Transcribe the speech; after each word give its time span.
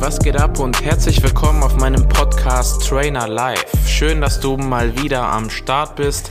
Was 0.00 0.18
geht 0.18 0.40
ab 0.40 0.58
und 0.58 0.82
herzlich 0.82 1.22
willkommen 1.22 1.62
auf 1.62 1.76
meinem 1.76 2.08
Podcast 2.08 2.88
Trainer 2.88 3.28
Live. 3.28 3.66
Schön, 3.86 4.22
dass 4.22 4.40
du 4.40 4.56
mal 4.56 4.96
wieder 5.02 5.24
am 5.24 5.50
Start 5.50 5.96
bist. 5.96 6.30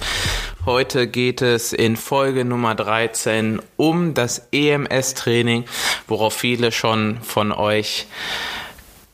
Heute 0.65 1.05
geht 1.05 1.43
es 1.43 1.71
in 1.71 1.95
Folge 1.95 2.45
Nummer 2.45 2.73
13 2.73 3.61
um 3.77 4.15
das 4.15 4.47
EMS-Training, 4.51 5.65
worauf 6.07 6.33
viele 6.33 6.71
schon 6.71 7.21
von 7.21 7.51
euch 7.51 8.07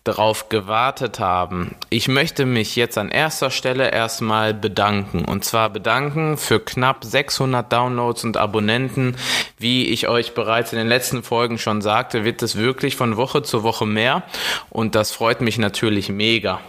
darauf 0.05 0.49
gewartet 0.49 1.19
haben. 1.19 1.75
Ich 1.89 2.07
möchte 2.07 2.45
mich 2.45 2.75
jetzt 2.75 2.97
an 2.97 3.09
erster 3.09 3.49
Stelle 3.49 3.91
erstmal 3.91 4.53
bedanken. 4.53 5.25
Und 5.25 5.43
zwar 5.43 5.69
bedanken 5.69 6.37
für 6.37 6.59
knapp 6.59 7.03
600 7.03 7.73
Downloads 7.73 8.23
und 8.23 8.37
Abonnenten. 8.37 9.17
Wie 9.57 9.87
ich 9.87 10.07
euch 10.07 10.33
bereits 10.33 10.73
in 10.73 10.79
den 10.79 10.87
letzten 10.87 11.23
Folgen 11.23 11.57
schon 11.57 11.81
sagte, 11.81 12.25
wird 12.25 12.41
es 12.41 12.57
wirklich 12.57 12.95
von 12.95 13.15
Woche 13.15 13.41
zu 13.41 13.63
Woche 13.63 13.85
mehr. 13.85 14.23
Und 14.69 14.95
das 14.95 15.11
freut 15.11 15.41
mich 15.41 15.57
natürlich 15.57 16.09
mega. 16.09 16.59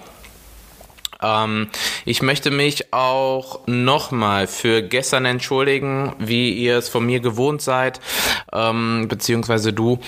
Ähm, 1.22 1.68
ich 2.04 2.22
möchte 2.22 2.50
mich 2.50 2.92
auch 2.92 3.60
nochmal 3.66 4.46
für 4.46 4.82
gestern 4.82 5.24
entschuldigen, 5.24 6.14
wie 6.18 6.52
ihr 6.52 6.78
es 6.78 6.88
von 6.88 7.04
mir 7.04 7.20
gewohnt 7.20 7.62
seid, 7.62 8.00
ähm, 8.52 9.06
beziehungsweise 9.08 9.72
du 9.72 9.98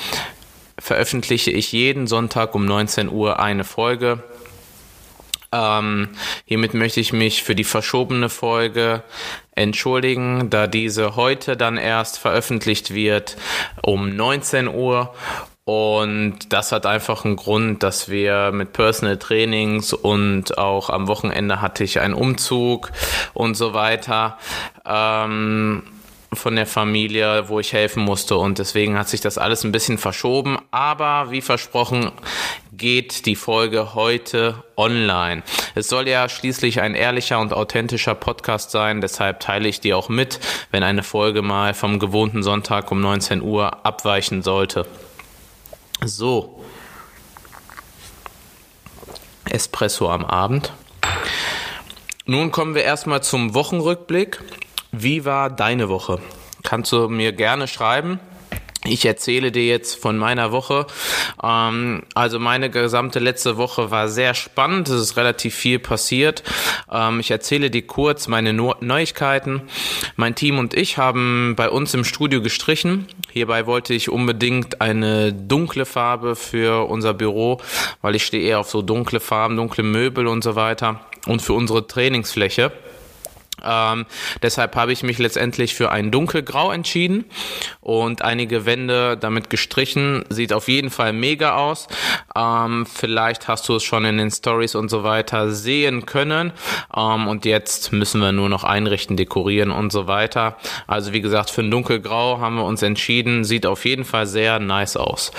veröffentliche 0.79 1.51
ich 1.51 1.73
jeden 1.73 2.07
Sonntag 2.07 2.55
um 2.55 2.65
19 2.65 3.09
Uhr 3.09 3.41
eine 3.41 3.65
Folge. 3.65 4.23
Ähm, 5.53 6.11
hiermit 6.45 6.75
möchte 6.75 7.01
ich 7.01 7.13
mich 7.13 7.43
für 7.43 7.55
die 7.55 7.65
verschobene 7.65 8.29
Folge 8.29 9.03
entschuldigen, 9.55 10.51
da 10.51 10.67
diese 10.67 11.17
heute 11.17 11.57
dann 11.57 11.77
erst 11.77 12.19
veröffentlicht 12.19 12.95
wird 12.95 13.37
um 13.83 14.15
19 14.15 14.69
Uhr. 14.69 15.15
Und 15.65 16.51
das 16.51 16.73
hat 16.73 16.87
einfach 16.87 17.27
einen 17.27 17.37
Grund, 17.37 17.83
dass 17.83 18.09
wir 18.09 18.53
mit 18.53 18.73
Personal 18.73 19.19
Trainings 19.19 19.93
und 19.93 20.57
auch 20.57 20.89
am 20.89 21.09
Wochenende 21.09 21.61
hatte 21.61 21.85
ich 21.85 22.01
einen 22.01 22.15
Umzug 22.15 22.91
und 23.35 23.55
so 23.55 23.75
weiter. 23.75 24.39
Ähm, 24.87 25.83
von 26.33 26.57
der 26.57 26.67
Familie, 26.67 27.49
wo 27.49 27.59
ich 27.59 27.73
helfen 27.73 28.03
musste 28.03 28.37
und 28.37 28.59
deswegen 28.59 28.99
hat 28.99 29.09
sich 29.09 29.21
das 29.21 29.39
alles 29.39 29.65
ein 29.65 29.73
bisschen 29.73 29.99
verschoben. 29.99 30.59
Aber 30.71 31.31
wie 31.31 31.41
versprochen 31.41 32.13
geht 32.73 33.27
die 33.27 33.37
Folge 33.37 33.95
heute 33.95 34.63
online. 34.77 35.43
Es 35.75 35.89
soll 35.89 36.09
ja 36.09 36.29
schließlich 36.29 36.81
ein 36.81 36.95
ehrlicher 36.95 37.39
und 37.41 37.53
authentischer 37.53 38.15
Podcast 38.15 38.71
sein, 38.71 39.01
deshalb 39.01 39.41
teile 39.41 39.69
ich 39.69 39.81
dir 39.81 39.97
auch 39.97 40.09
mit, 40.09 40.41
wenn 40.71 40.83
eine 40.83 41.03
Folge 41.03 41.43
mal 41.43 41.75
vom 41.75 41.99
gewohnten 41.99 42.43
Sonntag 42.43 42.91
um 42.91 43.01
19 43.01 43.43
Uhr 43.43 43.85
abweichen 43.87 44.43
sollte. 44.43 44.87
So. 46.05 46.65
Espresso 49.49 50.11
am 50.11 50.25
Abend. 50.25 50.73
Nun 52.27 52.51
kommen 52.51 52.75
wir 52.75 52.85
erstmal 52.85 53.23
zum 53.23 53.55
Wochenrückblick. 53.55 54.41
Wie 54.93 55.25
war 55.25 55.49
deine 55.49 55.89
Woche? 55.89 56.21
Kannst 56.63 56.93
du 56.93 57.09
mir 57.09 57.33
gerne 57.33 57.67
schreiben. 57.67 58.21
Ich 58.89 59.05
erzähle 59.05 59.53
dir 59.53 59.67
jetzt 59.67 60.01
von 60.01 60.17
meiner 60.17 60.51
Woche. 60.53 60.87
Ähm, 61.43 62.03
also 62.15 62.39
meine 62.39 62.71
gesamte 62.71 63.19
letzte 63.19 63.57
Woche 63.57 63.91
war 63.91 64.09
sehr 64.09 64.35
spannend. 64.35 64.89
Es 64.89 65.01
ist 65.01 65.17
relativ 65.17 65.55
viel 65.55 65.79
passiert. 65.79 66.43
Ähm, 66.91 67.21
ich 67.21 67.31
erzähle 67.31 67.71
dir 67.71 67.87
kurz 67.87 68.29
meine 68.29 68.53
Neuigkeiten. 68.53 69.63
Mein 70.17 70.35
Team 70.35 70.59
und 70.59 70.75
ich 70.75 70.99
haben 70.99 71.55
bei 71.57 71.69
uns 71.69 71.95
im 71.95 72.05
Studio 72.05 72.41
gestrichen. 72.43 73.07
Hierbei 73.31 73.67
wollte 73.67 73.95
ich 73.95 74.09
unbedingt 74.09 74.81
eine 74.81 75.33
dunkle 75.33 75.85
Farbe 75.85 76.35
für 76.35 76.89
unser 76.89 77.15
Büro, 77.15 77.61
weil 78.01 78.15
ich 78.15 78.25
stehe 78.25 78.43
eher 78.43 78.61
auf 78.61 78.71
so 78.71 78.83
dunkle 78.83 79.21
Farben, 79.21 79.57
dunkle 79.57 79.85
Möbel 79.85 80.27
und 80.27 80.43
so 80.43 80.57
weiter. 80.57 81.01
Und 81.27 81.43
für 81.43 81.53
unsere 81.53 81.87
Trainingsfläche. 81.87 82.73
Ähm, 83.65 84.07
deshalb 84.43 84.77
habe 84.77 84.93
ich 84.93 85.03
mich 85.03 85.19
letztendlich 85.19 85.75
für 85.75 85.91
ein 85.91 86.11
dunkelgrau 86.11 86.73
entschieden 86.73 87.25
und 87.81 88.23
einige 88.23 88.67
Wände 88.67 89.17
damit 89.17 89.51
gestrichen. 89.51 90.25
Sieht 90.29 90.53
auf 90.53 90.69
jeden 90.69 90.91
Fall 90.91 91.13
mega 91.13 91.57
aus. 91.57 91.89
Ähm, 92.37 92.87
vielleicht 92.87 93.49
hast 93.49 93.69
du 93.69 93.77
es 93.77 93.85
schon 93.85 94.05
in 94.05 94.19
den 94.19 94.31
Stories 94.31 94.75
und 94.75 94.89
so 94.89 95.05
weiter 95.05 95.51
sehen 95.51 96.07
können. 96.07 96.53
Ähm, 96.97 97.29
und 97.29 97.45
jetzt 97.45 97.93
müssen 97.93 98.21
wir 98.21 98.33
nur 98.33 98.49
noch 98.49 98.65
einrichten, 98.65 99.17
dekorieren 99.17 99.71
und 99.71 99.93
so 99.93 100.07
weiter. 100.07 100.57
Also 100.87 101.13
wie 101.13 101.21
gesagt, 101.21 101.51
für 101.51 101.63
ein 101.63 101.71
dunkelgrau 101.71 102.41
haben 102.41 102.57
wir 102.57 102.65
uns 102.65 102.83
entschieden. 102.83 103.45
Sieht 103.45 103.67
auf 103.67 103.85
jeden 103.85 104.05
Fall 104.05 104.27
sehr 104.27 104.59
nice 104.59 104.97
aus. 104.97 105.33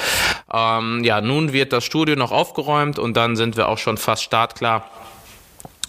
Ähm, 0.52 1.04
ja, 1.04 1.22
nun 1.22 1.54
wird 1.54 1.74
das 1.74 1.86
Studio 1.86 2.16
noch 2.16 2.32
aufgeräumt 2.32 3.00
und 3.00 3.16
dann 3.16 3.36
sind 3.36 3.58
wir 3.58 3.70
auch 3.70 3.78
schon 3.78 3.98
fast 3.98 4.24
startklar 4.24 4.90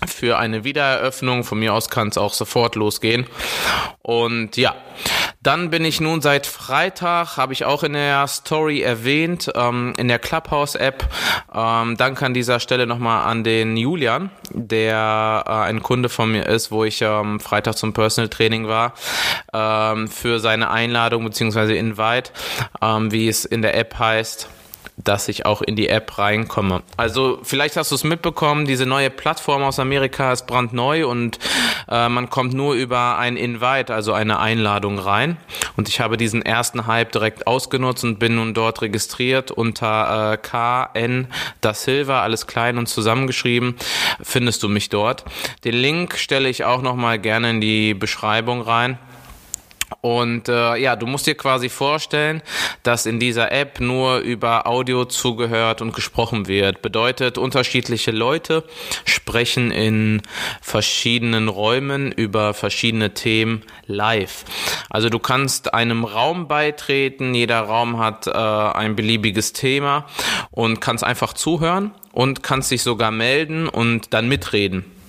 für 0.06 0.38
eine 0.38 0.64
Wiedereröffnung. 0.64 1.44
Von 1.44 1.58
mir 1.58 1.74
aus 1.74 1.90
kann 1.90 2.08
es 2.08 2.18
auch 2.18 2.34
sofort 2.34 2.74
losgehen. 2.74 3.26
Und 4.02 4.56
ja, 4.56 4.74
dann 5.42 5.70
bin 5.70 5.84
ich 5.86 6.00
nun 6.00 6.20
seit 6.20 6.46
Freitag, 6.46 7.38
habe 7.38 7.54
ich 7.54 7.64
auch 7.64 7.82
in 7.82 7.94
der 7.94 8.26
Story 8.26 8.82
erwähnt, 8.82 9.50
ähm, 9.54 9.94
in 9.96 10.08
der 10.08 10.18
Clubhouse-App. 10.18 11.08
Ähm, 11.54 11.96
danke 11.96 12.26
an 12.26 12.34
dieser 12.34 12.60
Stelle 12.60 12.86
nochmal 12.86 13.26
an 13.26 13.42
den 13.42 13.76
Julian, 13.76 14.30
der 14.50 15.44
äh, 15.46 15.50
ein 15.50 15.82
Kunde 15.82 16.10
von 16.10 16.30
mir 16.30 16.46
ist, 16.46 16.70
wo 16.70 16.84
ich 16.84 17.00
ähm, 17.00 17.40
Freitag 17.40 17.78
zum 17.78 17.94
Personal 17.94 18.28
Training 18.28 18.68
war, 18.68 18.92
ähm, 19.54 20.08
für 20.08 20.40
seine 20.40 20.70
Einladung 20.70 21.24
beziehungsweise 21.24 21.74
Invite, 21.74 22.32
ähm, 22.82 23.10
wie 23.10 23.28
es 23.28 23.46
in 23.46 23.62
der 23.62 23.76
App 23.76 23.98
heißt 23.98 24.48
dass 24.96 25.28
ich 25.28 25.46
auch 25.46 25.62
in 25.62 25.76
die 25.76 25.88
App 25.88 26.18
reinkomme. 26.18 26.82
Also 26.96 27.38
vielleicht 27.42 27.76
hast 27.76 27.90
du 27.90 27.94
es 27.94 28.04
mitbekommen, 28.04 28.66
diese 28.66 28.86
neue 28.86 29.10
Plattform 29.10 29.62
aus 29.62 29.78
Amerika 29.78 30.32
ist 30.32 30.46
brandneu 30.46 31.06
und 31.06 31.38
äh, 31.88 32.08
man 32.08 32.30
kommt 32.30 32.54
nur 32.54 32.74
über 32.74 33.18
ein 33.18 33.36
Invite, 33.36 33.94
also 33.94 34.12
eine 34.12 34.38
Einladung 34.38 34.98
rein. 34.98 35.36
Und 35.76 35.88
ich 35.88 36.00
habe 36.00 36.16
diesen 36.16 36.42
ersten 36.42 36.86
Hype 36.86 37.12
direkt 37.12 37.46
ausgenutzt 37.46 38.04
und 38.04 38.18
bin 38.18 38.36
nun 38.36 38.54
dort 38.54 38.82
registriert 38.82 39.50
unter 39.50 40.32
äh, 40.32 40.36
KN 40.36 41.28
da 41.60 41.74
Silva, 41.74 42.22
alles 42.22 42.46
klein 42.46 42.78
und 42.78 42.88
zusammengeschrieben, 42.88 43.76
findest 44.22 44.62
du 44.62 44.68
mich 44.68 44.88
dort. 44.88 45.24
Den 45.64 45.74
Link 45.74 46.16
stelle 46.16 46.48
ich 46.48 46.64
auch 46.64 46.82
nochmal 46.82 47.18
gerne 47.18 47.50
in 47.50 47.60
die 47.60 47.94
Beschreibung 47.94 48.62
rein. 48.62 48.98
Und 50.00 50.48
äh, 50.48 50.76
ja, 50.76 50.96
du 50.96 51.06
musst 51.06 51.26
dir 51.26 51.34
quasi 51.34 51.68
vorstellen, 51.68 52.42
dass 52.82 53.04
in 53.04 53.20
dieser 53.20 53.52
App 53.52 53.80
nur 53.80 54.18
über 54.18 54.66
Audio 54.66 55.04
zugehört 55.04 55.82
und 55.82 55.94
gesprochen 55.94 56.48
wird. 56.48 56.80
Bedeutet, 56.80 57.36
unterschiedliche 57.36 58.10
Leute 58.10 58.64
sprechen 59.04 59.70
in 59.70 60.22
verschiedenen 60.62 61.48
Räumen 61.48 62.12
über 62.12 62.54
verschiedene 62.54 63.12
Themen 63.12 63.62
live. 63.86 64.44
Also 64.88 65.10
du 65.10 65.18
kannst 65.18 65.74
einem 65.74 66.04
Raum 66.04 66.48
beitreten, 66.48 67.34
jeder 67.34 67.60
Raum 67.60 67.98
hat 67.98 68.26
äh, 68.26 68.30
ein 68.30 68.96
beliebiges 68.96 69.52
Thema 69.52 70.06
und 70.50 70.80
kannst 70.80 71.04
einfach 71.04 71.34
zuhören 71.34 71.92
und 72.12 72.42
kannst 72.42 72.70
dich 72.70 72.82
sogar 72.82 73.10
melden 73.10 73.68
und 73.68 74.14
dann 74.14 74.28
mitreden. 74.28 74.99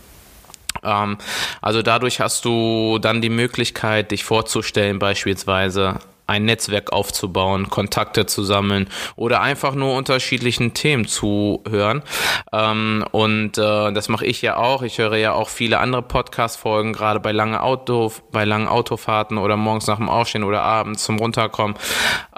Ähm, 0.83 1.17
also 1.61 1.81
dadurch 1.81 2.19
hast 2.19 2.45
du 2.45 2.99
dann 2.99 3.21
die 3.21 3.29
Möglichkeit, 3.29 4.11
dich 4.11 4.23
vorzustellen 4.23 4.99
beispielsweise 4.99 5.99
ein 6.31 6.45
Netzwerk 6.45 6.93
aufzubauen, 6.93 7.69
Kontakte 7.69 8.25
zu 8.25 8.43
sammeln 8.43 8.87
oder 9.15 9.41
einfach 9.41 9.75
nur 9.75 9.95
unterschiedlichen 9.95 10.73
Themen 10.73 11.05
zu 11.05 11.61
hören. 11.69 12.03
Ähm, 12.53 13.05
und 13.11 13.57
äh, 13.57 13.91
das 13.91 14.09
mache 14.09 14.25
ich 14.25 14.41
ja 14.41 14.55
auch. 14.57 14.81
Ich 14.81 14.97
höre 14.97 15.17
ja 15.17 15.33
auch 15.33 15.49
viele 15.49 15.79
andere 15.79 16.01
Podcast-Folgen, 16.01 16.93
gerade 16.93 17.19
bei 17.19 17.31
langen 17.31 17.59
bei 18.31 18.45
langen 18.45 18.67
Autofahrten 18.67 19.37
oder 19.37 19.57
morgens 19.57 19.87
nach 19.87 19.97
dem 19.97 20.09
Aufstehen 20.09 20.43
oder 20.43 20.61
abends 20.61 21.03
zum 21.03 21.17
Runterkommen. 21.19 21.75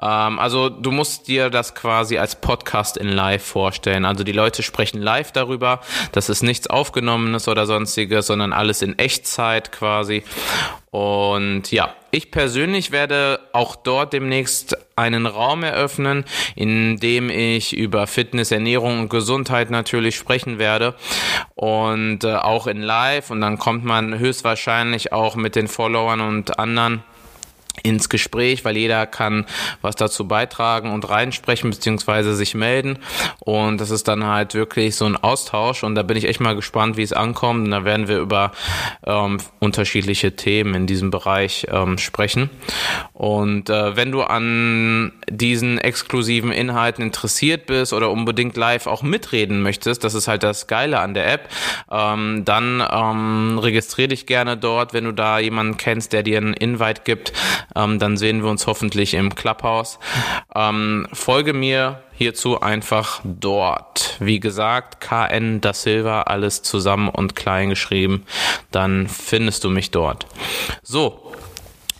Ähm, 0.02 0.40
also 0.40 0.70
du 0.70 0.92
musst 0.92 1.28
dir 1.28 1.50
das 1.50 1.76
quasi 1.76 2.18
als 2.18 2.36
Podcast 2.36 2.98
in 2.98 3.10
Live 3.10 3.46
vorstellen. 3.46 4.06
Also 4.06 4.24
die 4.24 4.32
Leute 4.32 4.64
sprechen 4.64 5.02
live 5.02 5.32
darüber. 5.32 5.82
Das 6.12 6.30
ist 6.30 6.42
nichts 6.42 6.68
Aufgenommenes 6.68 7.48
oder 7.48 7.66
sonstiges, 7.66 8.28
sondern 8.28 8.54
alles 8.54 8.82
in 8.82 8.98
Echtzeit 8.98 9.72
quasi. 9.72 10.24
Und 10.92 11.72
ja, 11.72 11.94
ich 12.14 12.30
persönlich 12.30 12.92
werde 12.92 13.40
auch 13.54 13.76
dort 13.76 14.14
demnächst 14.14 14.78
einen 14.96 15.26
Raum 15.26 15.64
eröffnen, 15.64 16.26
in 16.56 16.98
dem 16.98 17.32
ich 17.32 17.76
über 17.76 18.06
Fitness, 18.06 18.52
Ernährung 18.52 19.00
und 19.00 19.10
Gesundheit 19.10 19.72
natürlich 19.72 20.16
sprechen 20.16 20.60
werde. 20.60 20.94
Und 21.56 22.24
äh, 22.24 22.36
auch 22.36 22.68
in 22.68 22.84
Live. 22.84 23.32
Und 23.32 23.42
dann 23.42 23.58
kommt 23.58 23.84
man 23.84 24.20
höchstwahrscheinlich 24.20 25.12
auch 25.12 25.36
mit 25.36 25.56
den 25.56 25.68
Followern 25.68 26.22
und 26.22 26.60
anderen 26.60 27.04
ins 27.82 28.08
Gespräch, 28.08 28.64
weil 28.66 28.78
jeder 28.78 29.08
kann 29.08 29.46
was 29.82 29.96
dazu 29.96 30.28
beitragen 30.28 30.92
und 30.92 31.10
reinsprechen 31.10 31.72
beziehungsweise 31.72 32.36
sich 32.36 32.54
melden. 32.54 33.00
Und 33.40 33.82
das 33.82 33.90
ist 33.90 34.08
dann 34.08 34.26
halt 34.26 34.54
wirklich 34.54 34.96
so 34.96 35.06
ein 35.06 35.18
Austausch. 35.18 35.84
Und 35.84 35.96
da 35.96 36.04
bin 36.04 36.16
ich 36.16 36.26
echt 36.26 36.40
mal 36.40 36.56
gespannt, 36.56 36.98
wie 36.98 37.02
es 37.02 37.14
ankommt. 37.14 37.66
Und 37.66 37.72
da 37.72 37.84
werden 37.84 38.08
wir 38.08 38.20
über 38.20 38.52
ähm, 39.06 39.40
unterschiedliche 39.60 40.36
Themen 40.36 40.76
in 40.76 40.88
diesem 40.88 41.10
Bereich 41.10 41.66
ähm, 41.72 41.98
sprechen. 41.98 42.52
Und 43.14 43.70
äh, 43.70 43.96
wenn 43.96 44.12
du 44.12 44.22
an 44.22 45.14
diesen 45.28 45.80
exklusiven 45.80 46.52
Inhalten 46.52 47.04
interessiert 47.04 47.66
bist 47.66 47.92
oder 47.92 48.12
unbedingt 48.12 48.56
live 48.56 48.86
auch 48.86 49.02
mitreden 49.02 49.64
möchtest, 49.64 50.04
das 50.04 50.14
ist 50.14 50.28
halt 50.28 50.44
das 50.44 50.68
Geile 50.68 51.00
an 51.00 51.16
der 51.16 51.32
App, 51.32 51.50
ähm, 51.92 52.44
dann 52.46 52.84
ähm, 52.88 53.58
registriere 53.60 54.10
dich 54.10 54.28
gerne 54.28 54.58
dort. 54.58 54.94
Wenn 54.94 55.06
du 55.06 55.12
da 55.12 55.40
jemanden 55.40 55.78
kennst, 55.78 56.14
der 56.14 56.22
dir 56.22 56.38
einen 56.38 56.54
Invite 56.54 57.02
gibt, 57.04 57.34
ähm, 57.76 58.00
dann 58.00 58.18
sehen 58.18 58.44
wir 58.44 58.50
uns 58.50 58.68
hoffentlich 58.68 59.14
im 59.14 59.34
Clubhouse. 59.36 60.00
Ähm, 60.56 61.08
folge 61.14 61.54
mir 61.54 62.04
hierzu 62.14 62.62
einfach 62.62 63.22
dort. 63.24 64.18
Wie 64.20 64.40
gesagt, 64.40 65.02
KN 65.02 65.62
da 65.62 65.74
Silva, 65.74 66.24
alles 66.24 66.62
zusammen 66.62 67.10
und 67.10 67.36
klein 67.36 67.70
geschrieben. 67.70 68.26
Dann 68.72 69.08
findest 69.08 69.64
du 69.64 69.70
mich 69.70 69.92
dort. 69.92 70.28
So, 70.82 71.34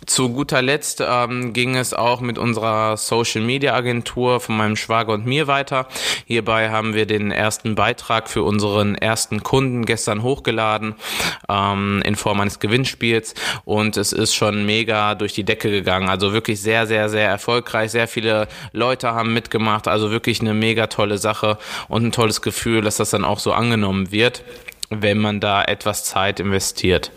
zu 0.06 0.30
guter 0.30 0.62
Letzt 0.62 1.02
ähm, 1.06 1.52
ging 1.52 1.76
es 1.76 1.94
auch 1.94 2.20
mit 2.20 2.38
unserer 2.38 2.96
Social 2.96 3.42
Media 3.42 3.74
Agentur 3.74 4.40
von 4.40 4.56
meinem 4.56 4.76
Schwager 4.76 5.12
und 5.12 5.26
mir 5.26 5.46
weiter. 5.46 5.86
Hierbei 6.26 6.70
haben 6.70 6.94
wir 6.94 7.06
den 7.06 7.30
ersten 7.30 7.74
Beitrag 7.74 8.28
für 8.28 8.42
unseren 8.42 8.94
ersten 8.94 9.42
Kunden 9.42 9.84
gestern 9.84 10.22
hochgeladen 10.22 10.94
ähm, 11.48 12.02
in 12.04 12.16
Form 12.16 12.40
eines 12.40 12.60
Gewinnspiels 12.60 13.34
und 13.64 13.96
es 13.96 14.12
ist 14.12 14.34
schon 14.34 14.66
mega 14.66 15.14
durch 15.14 15.32
die 15.32 15.44
Decke 15.44 15.70
gegangen. 15.70 16.08
Also 16.08 16.32
wirklich 16.32 16.60
sehr, 16.60 16.86
sehr, 16.86 17.08
sehr 17.08 17.28
erfolgreich. 17.28 17.90
Sehr 17.90 18.08
viele 18.08 18.48
Leute 18.72 19.12
haben 19.12 19.32
mitgemacht. 19.32 19.88
Also 19.88 20.10
wirklich 20.10 20.40
eine 20.40 20.54
mega 20.54 20.86
tolle 20.86 21.18
Sache 21.18 21.58
und 21.88 22.04
ein 22.06 22.12
tolles 22.12 22.42
Gefühl, 22.42 22.82
dass 22.82 22.96
das 22.96 23.10
dann 23.10 23.24
auch 23.24 23.38
so 23.38 23.52
angenommen 23.52 24.10
wird, 24.10 24.42
wenn 24.90 25.18
man 25.18 25.40
da 25.40 25.62
etwas 25.62 26.04
Zeit 26.04 26.40
investiert. 26.40 27.10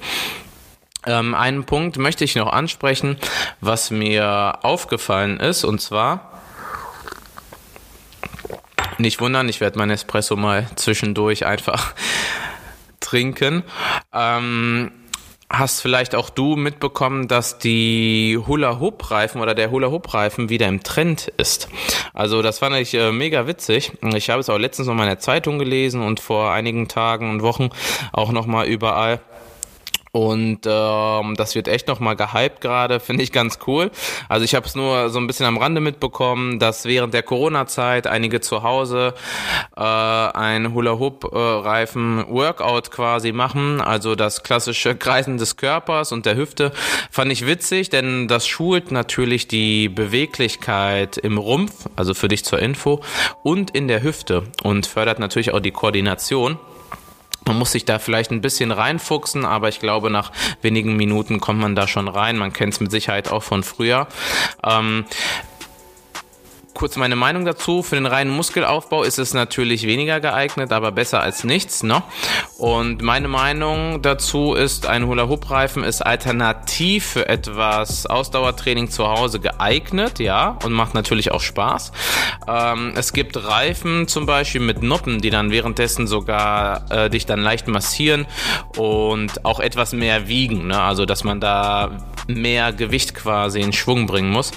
Ähm, 1.08 1.34
einen 1.34 1.64
Punkt 1.64 1.98
möchte 1.98 2.24
ich 2.26 2.36
noch 2.36 2.52
ansprechen, 2.52 3.18
was 3.62 3.92
mir 3.92 4.60
aufgefallen 4.62 5.40
ist, 5.40 5.64
und 5.64 5.80
zwar, 5.80 6.42
nicht 8.98 9.22
wundern, 9.22 9.48
ich 9.48 9.62
werde 9.62 9.80
mein 9.80 9.90
Espresso 9.90 10.36
mal 10.36 10.68
zwischendurch 10.76 11.46
einfach 11.46 11.94
trinken. 13.00 13.64
Ähm, 14.14 14.92
hast 15.50 15.82
vielleicht 15.82 16.14
auch 16.14 16.30
du 16.30 16.58
mitbekommen, 16.58 17.30
dass 17.30 17.58
die 17.58 18.38
Hula-Hoop-Reifen 18.48 19.40
oder 19.40 19.56
der 19.56 19.72
Hula-Hoop-Reifen 19.72 20.50
wieder 20.50 20.68
im 20.68 20.84
Trend 20.84 21.30
ist. 21.38 21.70
Also 22.14 22.42
das 22.42 22.60
fand 22.60 22.76
ich 22.76 22.94
äh, 22.96 23.14
mega 23.14 23.48
witzig. 23.48 23.94
Ich 24.14 24.30
habe 24.30 24.42
es 24.42 24.50
auch 24.50 24.58
letztens 24.58 24.90
noch 24.90 24.96
mal 24.96 25.04
in 25.04 25.10
der 25.10 25.20
Zeitung 25.20 25.58
gelesen 25.58 26.02
und 26.02 26.20
vor 26.20 26.52
einigen 26.52 26.90
Tagen 26.90 27.30
und 27.30 27.42
Wochen 27.44 27.70
auch 28.12 28.32
noch 28.32 28.46
mal 28.46 28.68
überall. 28.68 29.22
Und 30.12 30.62
ähm, 30.66 31.36
das 31.36 31.56
wird 31.56 31.68
echt 31.68 31.88
nochmal 31.88 32.16
gehypt 32.16 32.62
gerade, 32.62 33.00
finde 33.00 33.24
ich 33.24 33.32
ganz 33.32 33.58
cool. 33.68 33.92
Also 34.30 34.46
ich 34.46 34.56
habe 34.56 34.66
es 34.66 34.74
nur 34.76 35.10
so 35.10 35.20
ein 35.20 35.28
bisschen 35.28 35.46
am 35.46 35.58
Rande 35.58 35.82
mitbekommen, 35.82 36.60
dass 36.60 36.86
während 36.86 37.14
der 37.14 37.24
Corona-Zeit 37.24 38.08
einige 38.08 38.40
zu 38.42 38.64
Hause 38.64 39.14
äh, 39.76 39.82
ein 39.82 40.74
Hula-Hoop-Reifen-Workout 40.74 42.92
quasi 42.92 43.32
machen. 43.32 43.82
Also 43.82 44.16
das 44.16 44.44
klassische 44.44 44.96
Kreisen 44.96 45.38
des 45.38 45.58
Körpers 45.58 46.12
und 46.12 46.26
der 46.26 46.36
Hüfte. 46.36 46.72
Fand 47.12 47.32
ich 47.32 47.46
witzig, 47.46 47.90
denn 47.90 48.28
das 48.28 48.48
schult 48.48 48.92
natürlich 48.92 49.48
die 49.48 49.90
Beweglichkeit 49.90 51.18
im 51.18 51.38
Rumpf, 51.38 51.88
also 51.96 52.14
für 52.14 52.28
dich 52.28 52.46
zur 52.46 52.60
Info, 52.60 53.02
und 53.44 53.72
in 53.72 53.88
der 53.88 54.04
Hüfte 54.04 54.44
und 54.64 54.86
fördert 54.86 55.20
natürlich 55.20 55.54
auch 55.54 55.60
die 55.60 55.72
Koordination. 55.72 56.60
Man 57.48 57.58
muss 57.58 57.72
sich 57.72 57.86
da 57.86 57.98
vielleicht 58.00 58.32
ein 58.32 58.42
bisschen 58.42 58.72
reinfuchsen, 58.72 59.46
aber 59.46 59.70
ich 59.70 59.80
glaube, 59.80 60.10
nach 60.10 60.32
wenigen 60.62 60.96
Minuten 60.96 61.40
kommt 61.40 61.60
man 61.60 61.76
da 61.76 61.88
schon 61.88 62.08
rein. 62.08 62.38
Man 62.38 62.54
kennt 62.54 62.74
es 62.74 62.80
mit 62.80 62.92
Sicherheit 62.92 63.32
auch 63.32 63.44
von 63.44 63.64
früher. 63.64 64.08
Ähm, 64.64 65.06
kurz 66.78 66.96
meine 66.96 67.16
Meinung 67.16 67.44
dazu. 67.44 67.82
Für 67.82 67.96
den 67.96 68.06
reinen 68.06 68.32
Muskelaufbau 68.32 69.02
ist 69.02 69.18
es 69.18 69.34
natürlich 69.34 69.88
weniger 69.88 70.20
geeignet, 70.20 70.72
aber 70.72 70.92
besser 70.92 71.22
als 71.22 71.44
nichts. 71.44 71.82
Ne? 71.82 72.04
Und 72.60 73.02
meine 73.02 73.28
Meinung 73.28 74.04
dazu 74.04 74.54
ist, 74.54 74.86
ein 74.86 75.08
Hula-Hoop-Reifen 75.08 75.84
ist 75.84 76.04
alternativ 76.04 77.06
für 77.08 77.28
etwas 77.28 78.06
Ausdauertraining 78.06 78.92
zu 78.92 79.08
Hause 79.08 79.40
geeignet, 79.40 80.20
ja, 80.20 80.58
und 80.64 80.72
macht 80.72 80.94
natürlich 80.94 81.32
auch 81.32 81.42
Spaß. 81.42 81.92
Ähm, 82.48 82.94
es 82.96 83.12
gibt 83.12 83.44
Reifen 83.44 84.08
zum 84.08 84.28
Beispiel 84.28 84.62
mit 84.62 84.84
Noppen, 84.84 85.20
die 85.20 85.32
dann 85.32 85.50
währenddessen 85.50 86.06
sogar 86.06 86.86
äh, 86.92 87.10
dich 87.10 87.26
dann 87.26 87.42
leicht 87.42 87.68
massieren 87.68 88.28
und 88.78 89.46
auch 89.46 89.60
etwas 89.60 89.94
mehr 89.94 90.28
wiegen. 90.28 90.68
Ne? 90.68 90.80
Also, 90.80 91.06
dass 91.06 91.24
man 91.24 91.42
da 91.42 91.98
mehr 92.28 92.74
Gewicht 92.74 93.16
quasi 93.16 93.62
in 93.62 93.74
Schwung 93.74 94.06
bringen 94.06 94.30
muss. 94.30 94.52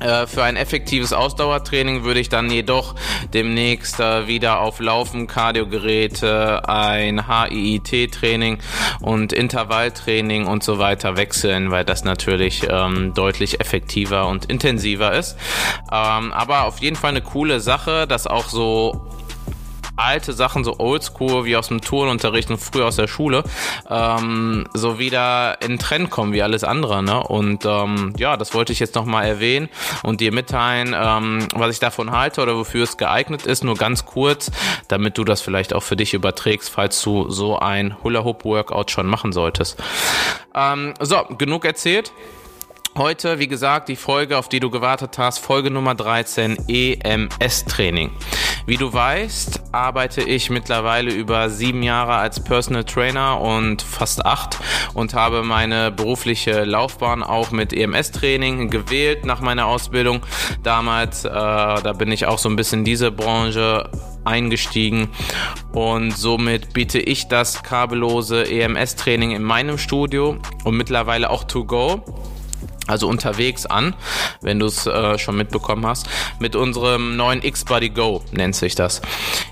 Äh, 0.00 0.26
für 0.26 0.42
ein 0.42 0.56
effektives 0.56 1.12
Ausdauertraining 1.12 2.04
würde 2.04 2.20
ich 2.20 2.28
dann 2.28 2.50
jedoch 2.50 2.94
demnächst 3.34 4.00
äh, 4.00 4.26
wieder 4.26 4.60
auf 4.60 4.80
Laufen, 4.80 5.26
Kardiogeräte, 5.26 6.68
ein 6.68 7.26
HIIT-Training 7.28 8.58
und 9.00 9.32
Intervalltraining 9.32 10.46
und 10.46 10.64
so 10.64 10.78
weiter 10.78 11.16
wechseln, 11.16 11.70
weil 11.70 11.84
das 11.84 12.04
natürlich 12.04 12.66
ähm, 12.68 13.12
deutlich 13.14 13.60
effektiver 13.60 14.26
und 14.26 14.46
intensiver 14.46 15.12
ist. 15.12 15.36
Ähm, 15.92 16.32
aber 16.32 16.64
auf 16.64 16.78
jeden 16.78 16.96
Fall 16.96 17.10
eine 17.10 17.22
coole 17.22 17.60
Sache, 17.60 18.06
dass 18.06 18.26
auch 18.26 18.48
so 18.48 19.09
alte 20.00 20.32
Sachen, 20.32 20.64
so 20.64 20.78
oldschool 20.78 21.44
wie 21.44 21.56
aus 21.56 21.68
dem 21.68 21.80
Turnunterricht 21.80 22.50
und 22.50 22.58
früher 22.58 22.86
aus 22.86 22.96
der 22.96 23.08
Schule, 23.08 23.44
ähm, 23.88 24.66
so 24.74 24.98
wieder 24.98 25.60
in 25.62 25.78
Trend 25.78 26.10
kommen 26.10 26.32
wie 26.32 26.42
alles 26.42 26.64
andere. 26.64 27.02
Ne? 27.02 27.22
Und 27.22 27.64
ähm, 27.64 28.12
ja, 28.16 28.36
das 28.36 28.54
wollte 28.54 28.72
ich 28.72 28.80
jetzt 28.80 28.94
nochmal 28.94 29.26
erwähnen 29.26 29.68
und 30.02 30.20
dir 30.20 30.32
mitteilen, 30.32 30.94
ähm, 30.98 31.46
was 31.54 31.72
ich 31.72 31.80
davon 31.80 32.10
halte 32.10 32.40
oder 32.42 32.56
wofür 32.56 32.84
es 32.84 32.96
geeignet 32.96 33.46
ist. 33.46 33.64
Nur 33.64 33.76
ganz 33.76 34.06
kurz, 34.06 34.50
damit 34.88 35.18
du 35.18 35.24
das 35.24 35.40
vielleicht 35.40 35.74
auch 35.74 35.82
für 35.82 35.96
dich 35.96 36.14
überträgst, 36.14 36.70
falls 36.70 37.00
du 37.02 37.30
so 37.30 37.58
ein 37.58 37.96
Hula-Hoop-Workout 38.02 38.90
schon 38.90 39.06
machen 39.06 39.32
solltest. 39.32 39.76
Ähm, 40.54 40.94
so, 41.00 41.16
genug 41.36 41.64
erzählt. 41.64 42.12
Heute, 42.98 43.38
wie 43.38 43.46
gesagt, 43.46 43.88
die 43.88 43.94
Folge, 43.94 44.36
auf 44.36 44.48
die 44.48 44.58
du 44.58 44.68
gewartet 44.68 45.16
hast, 45.16 45.38
Folge 45.38 45.70
Nummer 45.70 45.94
13, 45.94 46.68
EMS-Training. 46.68 48.10
Wie 48.70 48.76
du 48.76 48.92
weißt, 48.92 49.72
arbeite 49.72 50.22
ich 50.22 50.48
mittlerweile 50.48 51.12
über 51.12 51.50
sieben 51.50 51.82
Jahre 51.82 52.14
als 52.14 52.38
Personal 52.38 52.84
Trainer 52.84 53.40
und 53.40 53.82
fast 53.82 54.24
acht 54.24 54.60
und 54.94 55.12
habe 55.12 55.42
meine 55.42 55.90
berufliche 55.90 56.62
Laufbahn 56.62 57.24
auch 57.24 57.50
mit 57.50 57.72
EMS-Training 57.72 58.70
gewählt 58.70 59.24
nach 59.26 59.40
meiner 59.40 59.66
Ausbildung. 59.66 60.20
Damals, 60.62 61.24
äh, 61.24 61.30
da 61.32 61.92
bin 61.98 62.12
ich 62.12 62.26
auch 62.26 62.38
so 62.38 62.48
ein 62.48 62.54
bisschen 62.54 62.78
in 62.78 62.84
diese 62.84 63.10
Branche 63.10 63.90
eingestiegen 64.24 65.08
und 65.72 66.16
somit 66.16 66.72
biete 66.72 67.00
ich 67.00 67.26
das 67.26 67.64
kabellose 67.64 68.48
EMS-Training 68.48 69.32
in 69.32 69.42
meinem 69.42 69.78
Studio 69.78 70.38
und 70.62 70.76
mittlerweile 70.76 71.30
auch 71.30 71.42
to 71.42 71.64
go 71.64 72.04
also 72.90 73.08
unterwegs 73.08 73.66
an, 73.66 73.94
wenn 74.40 74.58
du 74.58 74.66
es 74.66 74.86
äh, 74.86 75.18
schon 75.18 75.36
mitbekommen 75.36 75.86
hast, 75.86 76.08
mit 76.38 76.56
unserem 76.56 77.16
neuen 77.16 77.42
X-Buddy 77.42 77.90
Go 77.90 78.22
nennt 78.32 78.56
sich 78.56 78.74
das. 78.74 79.00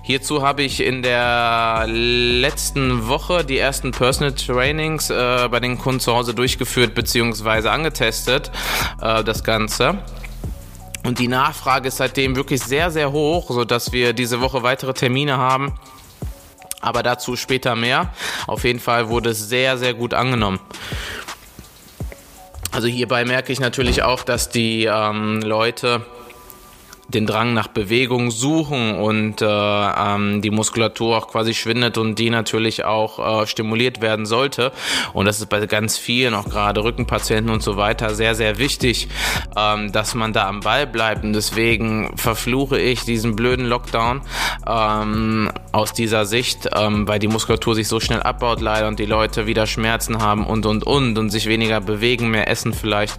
Hierzu 0.02 0.42
habe 0.42 0.62
ich 0.62 0.82
in 0.82 1.02
der 1.02 1.86
letzten 1.86 3.08
Woche 3.08 3.44
die 3.44 3.58
ersten 3.58 3.92
Personal 3.92 4.32
Trainings 4.32 5.10
äh, 5.10 5.48
bei 5.50 5.60
den 5.60 5.78
Kunden 5.78 6.00
zu 6.00 6.14
Hause 6.14 6.34
durchgeführt 6.34 6.94
bzw. 6.94 7.68
angetestet, 7.68 8.50
äh, 9.00 9.22
das 9.24 9.44
Ganze. 9.44 9.98
Und 11.04 11.18
die 11.18 11.28
Nachfrage 11.28 11.88
ist 11.88 11.98
seitdem 11.98 12.36
wirklich 12.36 12.62
sehr, 12.62 12.90
sehr 12.90 13.12
hoch, 13.12 13.50
sodass 13.50 13.92
wir 13.92 14.12
diese 14.12 14.40
Woche 14.40 14.62
weitere 14.62 14.92
Termine 14.92 15.38
haben. 15.38 15.74
Aber 16.80 17.02
dazu 17.02 17.34
später 17.36 17.76
mehr. 17.76 18.12
Auf 18.46 18.64
jeden 18.64 18.78
Fall 18.78 19.08
wurde 19.08 19.30
es 19.30 19.48
sehr, 19.48 19.78
sehr 19.78 19.94
gut 19.94 20.14
angenommen. 20.14 20.60
Also 22.70 22.86
hierbei 22.86 23.24
merke 23.24 23.52
ich 23.52 23.60
natürlich 23.60 24.02
auch, 24.02 24.22
dass 24.22 24.50
die 24.50 24.84
ähm, 24.84 25.40
Leute 25.42 26.04
den 27.08 27.26
Drang 27.26 27.54
nach 27.54 27.68
Bewegung 27.68 28.30
suchen 28.30 28.96
und 28.96 29.40
äh, 29.40 29.46
ähm, 29.46 30.42
die 30.42 30.50
Muskulatur 30.50 31.16
auch 31.16 31.28
quasi 31.28 31.54
schwindet 31.54 31.96
und 31.96 32.18
die 32.18 32.28
natürlich 32.28 32.84
auch 32.84 33.42
äh, 33.42 33.46
stimuliert 33.46 34.02
werden 34.02 34.26
sollte. 34.26 34.72
Und 35.14 35.26
das 35.26 35.40
ist 35.40 35.48
bei 35.48 35.64
ganz 35.66 35.96
vielen, 35.96 36.34
auch 36.34 36.44
gerade 36.44 36.84
Rückenpatienten 36.84 37.52
und 37.52 37.62
so 37.62 37.76
weiter, 37.76 38.14
sehr, 38.14 38.34
sehr 38.34 38.58
wichtig, 38.58 39.08
ähm, 39.56 39.90
dass 39.90 40.14
man 40.14 40.34
da 40.34 40.48
am 40.48 40.60
Ball 40.60 40.86
bleibt. 40.86 41.24
Und 41.24 41.32
deswegen 41.32 42.16
verfluche 42.16 42.78
ich 42.78 43.04
diesen 43.04 43.36
blöden 43.36 43.66
Lockdown. 43.66 44.20
Ähm, 44.66 45.50
aus 45.72 45.92
dieser 45.92 46.26
Sicht, 46.26 46.68
ähm, 46.74 47.06
weil 47.06 47.18
die 47.18 47.28
Muskulatur 47.28 47.74
sich 47.74 47.88
so 47.88 48.00
schnell 48.00 48.22
abbaut 48.22 48.60
leider 48.60 48.88
und 48.88 48.98
die 48.98 49.06
Leute 49.06 49.46
wieder 49.46 49.66
Schmerzen 49.66 50.20
haben 50.20 50.46
und 50.46 50.66
und 50.66 50.84
und 50.84 51.18
und 51.18 51.30
sich 51.30 51.46
weniger 51.46 51.80
bewegen, 51.80 52.30
mehr 52.30 52.48
essen 52.48 52.72
vielleicht 52.72 53.16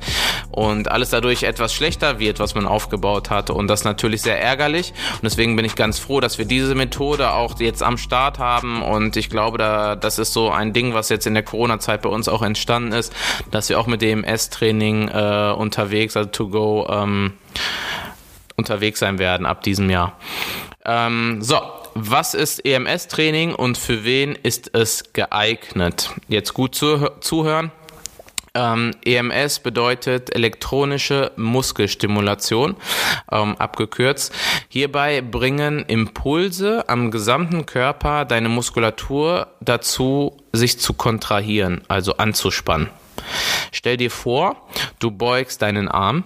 und 0.51 0.91
alles 0.91 1.10
dadurch 1.10 1.43
etwas 1.43 1.74
schlechter 1.74 2.19
wird, 2.19 2.39
was 2.39 2.55
man 2.55 2.65
aufgebaut 2.65 3.29
hatte 3.29 3.53
und 3.53 3.67
das 3.67 3.78
natürlich 3.83 4.21
sehr 4.21 4.41
ärgerlich 4.41 4.93
und 5.13 5.24
deswegen 5.24 5.55
bin 5.55 5.65
ich 5.65 5.75
ganz 5.75 6.00
froh, 6.00 6.19
dass 6.19 6.38
wir 6.38 6.45
diese 6.45 6.75
Methode 6.75 7.31
auch 7.31 7.59
jetzt 7.59 7.83
am 7.83 7.98
Start 7.98 8.39
haben 8.39 8.81
und 8.81 9.17
ich 9.17 9.29
glaube, 9.29 9.57
da 9.57 9.95
das 9.95 10.19
ist 10.19 10.33
so 10.33 10.50
ein 10.50 10.74
Ding, 10.74 10.93
was 10.93 11.09
jetzt 11.09 11.27
in 11.27 11.33
der 11.33 11.43
Corona-Zeit 11.43 12.01
bei 12.01 12.09
uns 12.09 12.27
auch 12.27 12.41
entstanden 12.41 12.93
ist, 12.93 13.13
dass 13.51 13.69
wir 13.69 13.79
auch 13.79 13.88
mit 13.88 14.01
dem 14.01 14.24
S-Training 14.24 15.09
äh, 15.09 15.53
unterwegs, 15.57 16.15
also 16.15 16.29
to 16.29 16.50
go 16.50 16.88
ähm, 16.89 17.33
unterwegs 18.55 19.00
sein 19.00 19.19
werden 19.19 19.45
ab 19.45 19.63
diesem 19.63 19.89
Jahr. 19.89 20.17
Ähm, 20.86 21.41
so, 21.41 21.59
was 21.95 22.33
ist 22.33 22.65
EMS-Training 22.65 23.55
und 23.55 23.77
für 23.77 24.03
wen 24.03 24.36
ist 24.36 24.75
es 24.75 25.13
geeignet? 25.13 26.12
Jetzt 26.27 26.53
gut 26.53 26.75
zu, 26.75 27.09
zuhören. 27.19 27.71
Ähm, 28.56 28.91
EMS 29.06 29.60
bedeutet 29.60 30.34
elektronische 30.36 31.32
Muskelstimulation, 31.36 32.75
ähm, 33.32 33.56
abgekürzt. 33.58 34.34
Hierbei 34.68 35.22
bringen 35.22 35.86
Impulse 35.86 36.88
am 36.88 37.12
gesamten 37.12 37.65
Körper 37.65 38.25
deine 38.25 38.50
Muskulatur 38.50 39.48
dazu, 39.62 40.38
sich 40.51 40.79
zu 40.79 40.94
kontrahieren, 40.94 41.82
also 41.88 42.18
anzuspannen. 42.18 42.89
Stell 43.72 43.98
dir 43.98 44.12
vor, 44.12 44.56
du 45.00 45.12
beugst 45.12 45.62
deinen 45.62 45.88
Arm 45.88 46.24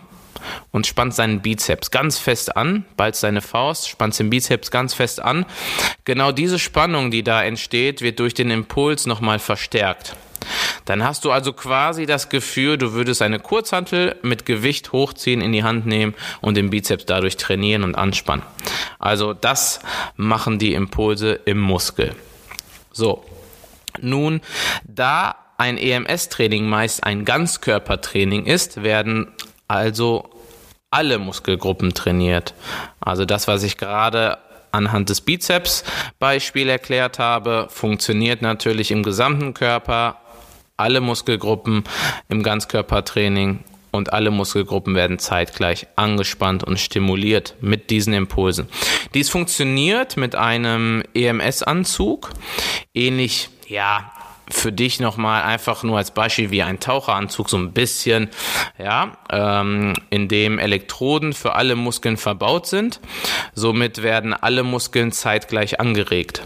und 0.72 0.88
spannst 0.88 1.18
seinen 1.18 1.42
Bizeps 1.42 1.92
ganz 1.92 2.18
fest 2.18 2.56
an, 2.56 2.86
ballst 2.98 3.24
deine 3.24 3.42
Faust, 3.42 3.90
spannst 3.90 4.20
den 4.20 4.30
Bizeps 4.30 4.72
ganz 4.72 4.94
fest 4.94 5.22
an. 5.22 5.46
Genau 6.06 6.32
diese 6.32 6.60
Spannung, 6.60 7.12
die 7.12 7.24
da 7.24 7.44
entsteht, 7.44 8.02
wird 8.02 8.20
durch 8.20 8.34
den 8.34 8.52
Impuls 8.52 9.06
nochmal 9.06 9.40
verstärkt. 9.40 10.16
Dann 10.86 11.04
hast 11.04 11.26
du 11.26 11.32
also 11.32 11.54
quasi 11.54 12.06
das 12.06 12.30
Gefühl, 12.30 12.78
du 12.78 12.94
würdest 12.94 13.22
eine 13.22 13.40
Kurzhantel 13.40 14.16
mit 14.22 14.46
Gewicht 14.46 14.92
hochziehen, 14.92 15.42
in 15.42 15.52
die 15.52 15.64
Hand 15.64 15.86
nehmen 15.86 16.14
und 16.42 16.56
den 16.56 16.70
Bizeps 16.70 17.06
dadurch 17.06 17.38
trainieren 17.38 17.84
und 17.84 17.96
anspannen. 17.96 18.46
Also 19.00 19.34
das 19.34 19.80
machen 20.16 20.60
die 20.60 20.74
Impulse 20.74 21.40
im 21.46 21.60
Muskel. 21.60 22.16
So. 22.92 23.24
Nun, 24.02 24.42
da 24.86 25.36
ein 25.58 25.78
EMS-Training 25.78 26.68
meist 26.68 27.04
ein 27.04 27.26
Ganzkörpertraining 27.26 28.46
ist, 28.46 28.82
werden 28.82 29.32
also 29.68 30.30
alle 30.90 31.20
Muskelgruppen 31.20 31.94
trainiert. 31.94 32.54
Also 33.00 33.26
das, 33.26 33.48
was 33.48 33.64
ich 33.64 33.78
gerade 33.78 34.40
anhand 34.72 35.10
des 35.10 35.22
Bizeps-Beispiel 35.22 36.70
erklärt 36.70 37.20
habe, 37.20 37.68
funktioniert 37.70 38.42
natürlich 38.42 38.92
im 38.92 39.04
gesamten 39.04 39.54
Körper, 39.54 40.18
alle 40.78 41.02
Muskelgruppen 41.02 41.84
im 42.30 42.44
Ganzkörpertraining 42.44 43.64
und 43.92 44.12
alle 44.12 44.32
Muskelgruppen 44.32 44.96
werden 44.96 45.20
zeitgleich 45.20 45.88
angespannt 45.96 46.64
und 46.64 46.80
stimuliert 46.80 47.56
mit 47.62 47.92
diesen 47.92 48.14
Impulsen. 48.14 48.68
Dies 49.14 49.30
funktioniert 49.30 50.18
mit 50.18 50.36
einem 50.36 51.04
EMS-Anzug, 51.14 52.32
ähnlich, 52.94 53.50
ja, 53.68 54.12
für 54.50 54.72
dich 54.72 55.00
nochmal 55.00 55.44
einfach 55.44 55.84
nur 55.84 55.98
als 55.98 56.12
Beispiel 56.12 56.52
wie 56.52 56.64
ein 56.64 56.80
Taucheranzug 56.80 57.50
so 57.50 57.58
ein 57.58 57.72
bisschen, 57.72 58.30
ja, 58.78 59.18
ähm, 59.30 59.94
in 60.10 60.28
dem 60.28 60.60
Elektroden 60.60 61.34
für 61.34 61.54
alle 61.54 61.76
Muskeln 61.76 62.18
verbaut 62.18 62.68
sind. 62.68 63.00
Somit 63.54 64.04
werden 64.04 64.34
alle 64.34 64.64
Muskeln 64.64 65.12
zeitgleich 65.12 65.80
angeregt. 65.80 66.46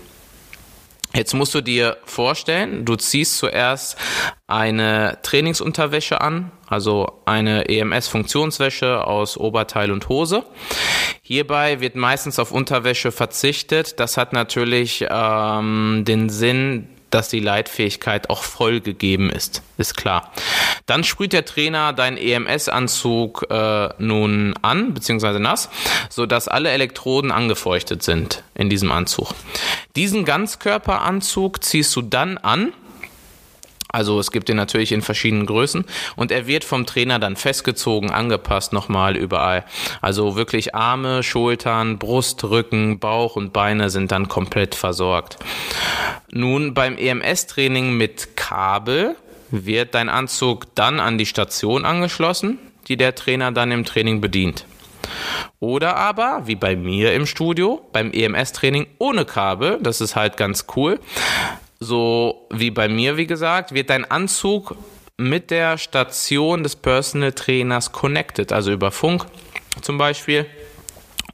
Jetzt 1.15 1.33
musst 1.33 1.55
du 1.55 1.61
dir 1.61 1.97
vorstellen, 2.05 2.85
du 2.85 2.95
ziehst 2.95 3.37
zuerst 3.37 3.97
eine 4.45 5.17
Trainingsunterwäsche 5.23 6.21
an, 6.21 6.51
also 6.67 7.21
eine 7.25 7.69
EMS-Funktionswäsche 7.69 9.05
aus 9.05 9.37
Oberteil 9.37 9.91
und 9.91 10.09
Hose. 10.09 10.43
Hierbei 11.21 11.81
wird 11.81 11.95
meistens 11.95 12.39
auf 12.39 12.51
Unterwäsche 12.51 13.11
verzichtet. 13.11 13.99
Das 13.99 14.17
hat 14.17 14.31
natürlich 14.33 15.05
ähm, 15.09 16.03
den 16.05 16.29
Sinn, 16.29 16.87
dass 17.09 17.29
die 17.29 17.39
Leitfähigkeit 17.39 18.29
auch 18.29 18.43
voll 18.43 18.81
gegeben 18.81 19.29
ist, 19.29 19.61
ist 19.77 19.95
klar. 19.95 20.31
Dann 20.85 21.03
sprüht 21.03 21.33
der 21.33 21.45
Trainer 21.45 21.93
deinen 21.93 22.17
EMS-Anzug 22.17 23.47
äh, 23.49 23.89
nun 23.97 24.53
an, 24.61 24.93
beziehungsweise 24.93 25.39
nass, 25.39 25.69
sodass 26.09 26.47
alle 26.47 26.69
Elektroden 26.69 27.31
angefeuchtet 27.31 28.03
sind 28.03 28.43
in 28.55 28.69
diesem 28.69 28.91
Anzug. 28.91 29.33
Diesen 29.95 30.25
Ganzkörperanzug 30.25 31.63
ziehst 31.63 31.95
du 31.95 32.01
dann 32.01 32.37
an, 32.37 32.73
also 33.89 34.19
es 34.19 34.31
gibt 34.31 34.49
den 34.49 34.57
natürlich 34.57 34.91
in 34.91 35.01
verschiedenen 35.01 35.45
Größen 35.45 35.85
und 36.15 36.31
er 36.31 36.47
wird 36.47 36.63
vom 36.63 36.85
Trainer 36.85 37.19
dann 37.19 37.35
festgezogen, 37.35 38.11
angepasst 38.11 38.73
nochmal 38.73 39.15
überall. 39.15 39.63
Also 40.01 40.35
wirklich 40.35 40.75
Arme, 40.75 41.23
Schultern, 41.23 41.97
Brust, 41.97 42.43
Rücken, 42.43 42.99
Bauch 42.99 43.35
und 43.35 43.53
Beine 43.53 43.89
sind 43.89 44.11
dann 44.11 44.27
komplett 44.27 44.75
versorgt. 44.75 45.37
Nun 46.31 46.73
beim 46.73 46.97
EMS-Training 46.97 47.95
mit 47.95 48.35
Kabel 48.35 49.15
wird 49.49 49.95
dein 49.95 50.09
Anzug 50.09 50.75
dann 50.75 50.99
an 50.99 51.17
die 51.17 51.25
Station 51.25 51.85
angeschlossen, 51.85 52.59
die 52.87 52.97
der 52.97 53.15
Trainer 53.15 53.51
dann 53.51 53.71
im 53.71 53.85
Training 53.85 54.19
bedient. 54.19 54.65
Oder 55.59 55.95
aber, 55.95 56.43
wie 56.45 56.55
bei 56.55 56.75
mir 56.75 57.13
im 57.13 57.25
Studio, 57.25 57.81
beim 57.93 58.11
EMS-Training 58.11 58.87
ohne 58.97 59.25
Kabel, 59.25 59.79
das 59.81 60.01
ist 60.01 60.15
halt 60.15 60.35
ganz 60.35 60.65
cool, 60.75 60.99
so 61.79 62.47
wie 62.51 62.71
bei 62.71 62.87
mir, 62.87 63.17
wie 63.17 63.27
gesagt, 63.27 63.73
wird 63.73 63.89
dein 63.89 64.09
Anzug 64.09 64.75
mit 65.17 65.51
der 65.51 65.77
Station 65.77 66.63
des 66.63 66.75
Personal 66.75 67.33
Trainers 67.33 67.91
connected, 67.91 68.51
also 68.51 68.71
über 68.71 68.91
Funk 68.91 69.25
zum 69.81 69.97
Beispiel. 69.97 70.45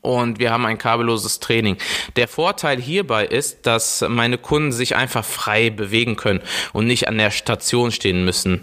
Und 0.02 0.40
wir 0.40 0.52
haben 0.52 0.66
ein 0.66 0.78
kabelloses 0.78 1.40
Training. 1.40 1.78
Der 2.18 2.28
Vorteil 2.28 2.82
hierbei 2.82 3.26
ist, 3.26 3.66
dass 3.66 4.04
meine 4.08 4.38
Kunden 4.38 4.74
sich 4.74 4.98
einfach 4.98 5.24
frei 5.24 5.70
bewegen 5.70 6.18
können 6.18 6.42
und 6.74 6.88
nicht 6.88 7.08
an 7.08 7.18
der 7.18 7.32
Station 7.32 7.92
stehen 7.92 8.26
müssen 8.26 8.62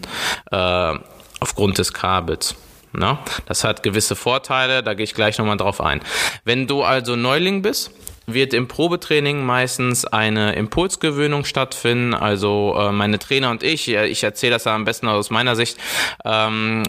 äh, 0.51 0.95
aufgrund 1.41 1.79
des 1.79 1.95
Kabels. 1.95 2.57
Na, 2.93 3.25
das 3.47 3.65
hat 3.65 3.83
gewisse 3.83 4.17
Vorteile, 4.17 4.83
da 4.83 4.95
gehe 4.95 5.05
ich 5.05 5.15
gleich 5.15 5.39
nochmal 5.39 5.57
drauf 5.57 5.81
ein. 5.81 6.01
Wenn 6.45 6.67
du 6.67 6.83
also 6.83 7.17
Neuling 7.17 7.63
bist 7.63 7.91
wird 8.27 8.55
im 8.55 8.69
Probetraining 8.69 9.45
meistens 9.45 10.05
eine 10.05 10.55
Impulsgewöhnung 10.55 11.45
stattfinden. 11.45 12.15
Also 12.15 12.77
äh, 12.79 12.93
meine 12.93 13.19
Trainer 13.19 13.51
und 13.51 13.63
ich, 13.63 13.89
ich 13.89 14.23
erzähle 14.23 14.53
das 14.53 14.67
am 14.67 14.85
besten 14.85 15.09
aus 15.09 15.31
meiner 15.31 15.57
Sicht, 15.57 15.79
ähm, 16.25 16.83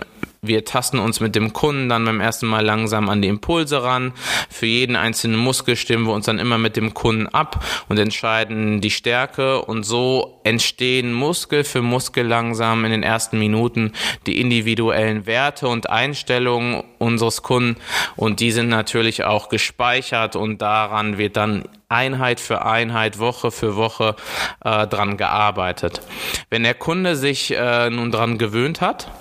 wir 0.44 0.66
tasten 0.66 0.98
uns 0.98 1.20
mit 1.20 1.36
dem 1.36 1.54
Kunden 1.54 1.88
dann 1.88 2.04
beim 2.04 2.20
ersten 2.20 2.48
Mal 2.48 2.66
langsam 2.66 3.10
an 3.10 3.22
die 3.22 3.28
Impulse 3.28 3.84
ran. 3.84 4.14
Für 4.50 4.66
jeden 4.66 4.96
einzelnen 4.96 5.38
Muskel 5.38 5.76
stimmen 5.76 6.08
wir 6.08 6.14
uns 6.14 6.26
dann 6.26 6.40
immer 6.40 6.58
mit 6.58 6.76
dem 6.76 6.96
Kunden 6.96 7.28
ab 7.28 7.64
und 7.90 8.00
entscheiden 8.00 8.82
die 8.82 8.90
Stärke 8.90 9.62
und 9.62 9.84
so 9.84 10.42
entstehen 10.44 11.14
Muskel 11.14 11.64
für 11.64 11.84
Muskel 11.84 12.26
langsam 12.26 12.86
in 12.86 12.92
den 12.92 13.04
ersten 13.04 13.38
Minuten 13.38 13.94
die 14.26 14.42
individuellen 14.42 15.28
Werte 15.28 15.68
und 15.68 15.92
Einstellungen 15.92 16.84
unseres 16.98 17.44
Kunden 17.44 17.80
und 18.16 18.40
die 18.40 18.52
sind 18.52 18.70
natürlich 18.70 19.24
auch 19.24 19.48
gespeichert 19.48 20.36
und 20.36 20.60
daran 20.60 21.20
wird 21.20 21.38
dann 21.38 21.66
Einheit 21.88 22.40
für 22.40 22.66
Einheit, 22.66 23.20
Woche 23.20 23.52
für 23.52 23.76
Woche 23.76 24.16
äh, 24.64 24.88
dran 24.88 25.18
gearbeitet. 25.18 26.02
Wenn 26.50 26.64
der 26.64 26.74
Kunde 26.74 27.16
sich 27.16 27.56
äh, 27.56 27.92
nun 27.92 28.12
dran 28.12 28.38
gewöhnt 28.40 28.82
hat, 28.82 29.12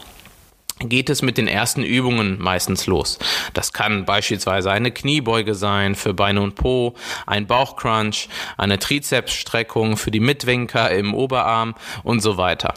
geht 0.80 1.10
es 1.10 1.22
mit 1.22 1.36
den 1.38 1.46
ersten 1.46 1.82
Übungen 1.82 2.38
meistens 2.40 2.86
los. 2.86 3.18
Das 3.54 3.72
kann 3.72 4.04
beispielsweise 4.04 4.70
eine 4.70 4.90
Kniebeuge 4.90 5.54
sein 5.54 5.94
für 5.94 6.14
Beine 6.14 6.40
und 6.40 6.54
Po, 6.54 6.94
ein 7.26 7.46
Bauchcrunch, 7.46 8.28
eine 8.56 8.78
Trizepsstreckung 8.78 9.96
für 9.96 10.10
die 10.10 10.20
Mitwinker 10.20 10.90
im 10.90 11.14
Oberarm 11.14 11.74
und 12.02 12.20
so 12.20 12.36
weiter. 12.36 12.74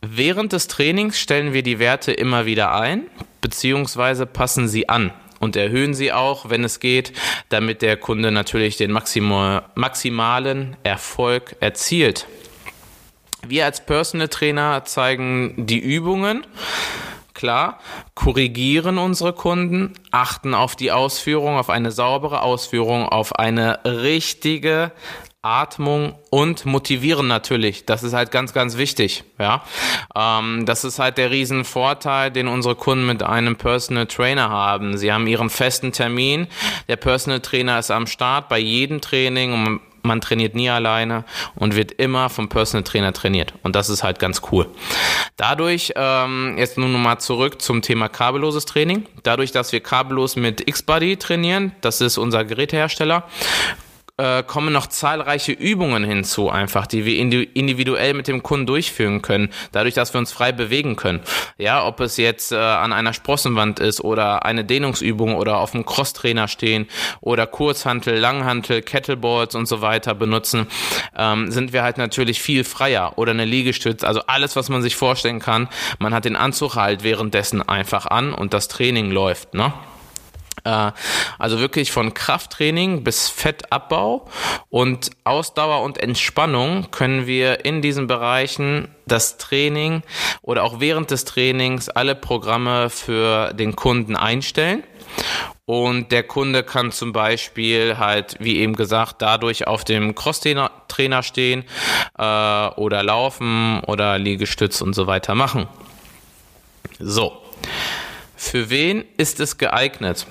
Während 0.00 0.52
des 0.52 0.68
Trainings 0.68 1.18
stellen 1.18 1.52
wir 1.52 1.62
die 1.62 1.78
Werte 1.78 2.12
immer 2.12 2.46
wieder 2.46 2.74
ein, 2.74 3.02
beziehungsweise 3.40 4.26
passen 4.26 4.68
sie 4.68 4.88
an 4.88 5.12
und 5.38 5.56
erhöhen 5.56 5.94
sie 5.94 6.12
auch, 6.12 6.50
wenn 6.50 6.64
es 6.64 6.80
geht, 6.80 7.12
damit 7.48 7.82
der 7.82 7.96
Kunde 7.96 8.30
natürlich 8.30 8.76
den 8.76 8.92
maximalen 8.92 10.76
Erfolg 10.84 11.56
erzielt. 11.60 12.26
Wir 13.46 13.64
als 13.64 13.84
Personal 13.84 14.28
Trainer 14.28 14.84
zeigen 14.84 15.66
die 15.66 15.78
Übungen, 15.78 16.46
klar, 17.34 17.80
korrigieren 18.14 18.98
unsere 18.98 19.32
Kunden, 19.32 19.94
achten 20.12 20.54
auf 20.54 20.76
die 20.76 20.92
Ausführung, 20.92 21.56
auf 21.56 21.68
eine 21.68 21.90
saubere 21.90 22.42
Ausführung, 22.42 23.08
auf 23.08 23.34
eine 23.36 23.80
richtige 23.84 24.92
Atmung 25.42 26.14
und 26.30 26.66
motivieren 26.66 27.26
natürlich. 27.26 27.84
Das 27.84 28.04
ist 28.04 28.12
halt 28.12 28.30
ganz, 28.30 28.52
ganz 28.52 28.76
wichtig. 28.76 29.24
Ja, 29.40 29.64
ähm, 30.14 30.64
das 30.66 30.84
ist 30.84 31.00
halt 31.00 31.18
der 31.18 31.32
Riesenvorteil, 31.32 32.30
den 32.30 32.46
unsere 32.46 32.76
Kunden 32.76 33.06
mit 33.06 33.24
einem 33.24 33.56
Personal 33.56 34.06
Trainer 34.06 34.50
haben. 34.50 34.96
Sie 34.96 35.12
haben 35.12 35.26
ihren 35.26 35.50
festen 35.50 35.90
Termin. 35.90 36.46
Der 36.88 36.96
Personal 36.96 37.40
Trainer 37.40 37.80
ist 37.80 37.90
am 37.90 38.06
Start 38.06 38.48
bei 38.48 38.60
jedem 38.60 39.00
Training 39.00 39.52
und 39.52 39.80
man 40.02 40.20
trainiert 40.20 40.54
nie 40.54 40.70
alleine 40.70 41.24
und 41.54 41.76
wird 41.76 41.92
immer 41.92 42.28
vom 42.28 42.48
Personal 42.48 42.84
Trainer 42.84 43.12
trainiert. 43.12 43.54
Und 43.62 43.76
das 43.76 43.88
ist 43.88 44.02
halt 44.02 44.18
ganz 44.18 44.42
cool. 44.50 44.68
Dadurch, 45.36 45.92
ähm, 45.96 46.56
jetzt 46.58 46.78
nun 46.78 46.92
mal 47.00 47.18
zurück 47.18 47.62
zum 47.62 47.82
Thema 47.82 48.08
kabelloses 48.08 48.64
Training. 48.64 49.06
Dadurch, 49.22 49.52
dass 49.52 49.72
wir 49.72 49.80
kabellos 49.80 50.36
mit 50.36 50.68
X-Buddy 50.68 51.16
trainieren, 51.16 51.72
das 51.80 52.00
ist 52.00 52.18
unser 52.18 52.44
Gerätehersteller, 52.44 53.24
äh, 54.18 54.42
kommen 54.42 54.72
noch 54.72 54.86
zahlreiche 54.86 55.52
Übungen 55.52 56.04
hinzu, 56.04 56.50
einfach, 56.50 56.86
die 56.86 57.04
wir 57.04 57.18
individuell 57.18 58.14
mit 58.14 58.28
dem 58.28 58.42
Kunden 58.42 58.66
durchführen 58.66 59.22
können, 59.22 59.50
dadurch, 59.72 59.94
dass 59.94 60.14
wir 60.14 60.18
uns 60.18 60.32
frei 60.32 60.52
bewegen 60.52 60.96
können. 60.96 61.20
Ja, 61.58 61.86
ob 61.86 62.00
es 62.00 62.18
jetzt 62.18 62.52
äh, 62.52 62.56
an 62.56 62.92
einer 62.92 63.14
Sprossenwand 63.14 63.80
ist 63.80 64.02
oder 64.02 64.44
eine 64.44 64.64
Dehnungsübung 64.64 65.34
oder 65.34 65.58
auf 65.58 65.72
dem 65.72 65.86
Crosstrainer 65.86 66.46
stehen 66.46 66.88
oder 67.20 67.46
Kurzhantel, 67.46 68.18
Langhantel, 68.18 68.82
Kettleboards 68.82 69.54
und 69.54 69.66
so 69.66 69.80
weiter 69.80 70.14
benutzen, 70.14 70.66
ähm, 71.16 71.50
sind 71.50 71.72
wir 71.72 71.82
halt 71.82 71.96
natürlich 71.98 72.40
viel 72.40 72.64
freier 72.64 73.16
oder 73.16 73.30
eine 73.30 73.46
Liegestütze, 73.46 74.06
also 74.06 74.20
alles, 74.26 74.56
was 74.56 74.68
man 74.68 74.82
sich 74.82 74.94
vorstellen 74.94 75.40
kann. 75.40 75.68
Man 75.98 76.14
hat 76.14 76.26
den 76.26 76.36
Anzug 76.36 76.76
halt 76.76 77.02
währenddessen 77.02 77.66
einfach 77.66 78.06
an 78.06 78.34
und 78.34 78.52
das 78.52 78.68
Training 78.68 79.10
läuft, 79.10 79.54
ne? 79.54 79.72
Äh, 80.64 80.92
also 81.38 81.58
wirklich 81.58 81.92
von 81.92 82.14
Krafttraining 82.14 83.04
bis 83.04 83.28
Fettabbau 83.28 84.28
und 84.68 85.10
Ausdauer 85.24 85.82
und 85.82 85.98
Entspannung 85.98 86.90
können 86.90 87.26
wir 87.26 87.64
in 87.64 87.82
diesen 87.82 88.06
Bereichen 88.06 88.88
das 89.06 89.38
Training 89.38 90.02
oder 90.42 90.64
auch 90.64 90.80
während 90.80 91.10
des 91.10 91.24
Trainings 91.24 91.88
alle 91.88 92.14
Programme 92.14 92.90
für 92.90 93.52
den 93.52 93.76
Kunden 93.76 94.16
einstellen. 94.16 94.84
Und 95.64 96.10
der 96.10 96.24
Kunde 96.24 96.64
kann 96.64 96.90
zum 96.90 97.12
Beispiel 97.12 97.98
halt, 97.98 98.36
wie 98.40 98.58
eben 98.58 98.74
gesagt, 98.74 99.22
dadurch 99.22 99.66
auf 99.66 99.84
dem 99.84 100.14
Cross-Trainer 100.14 101.22
stehen 101.22 101.64
äh, 102.18 102.68
oder 102.76 103.02
laufen 103.02 103.80
oder 103.86 104.18
Liegestütz 104.18 104.80
und 104.80 104.94
so 104.94 105.06
weiter 105.06 105.34
machen. 105.34 105.68
So. 106.98 107.40
Für 108.42 108.70
wen 108.70 109.04
ist 109.18 109.38
es 109.38 109.56
geeignet? 109.56 110.26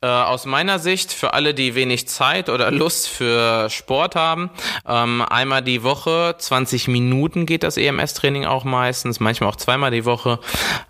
Äh, 0.00 0.06
aus 0.06 0.46
meiner 0.46 0.78
Sicht 0.78 1.12
für 1.12 1.34
alle, 1.34 1.52
die 1.52 1.74
wenig 1.74 2.08
Zeit 2.08 2.48
oder 2.48 2.70
Lust 2.70 3.08
für 3.08 3.68
Sport 3.68 4.16
haben, 4.16 4.50
ähm, 4.88 5.20
einmal 5.20 5.60
die 5.60 5.82
Woche, 5.82 6.34
20 6.38 6.88
Minuten 6.88 7.44
geht 7.44 7.62
das 7.62 7.76
EMS-Training 7.76 8.46
auch 8.46 8.64
meistens, 8.64 9.20
manchmal 9.20 9.50
auch 9.50 9.56
zweimal 9.56 9.90
die 9.90 10.06
Woche. 10.06 10.40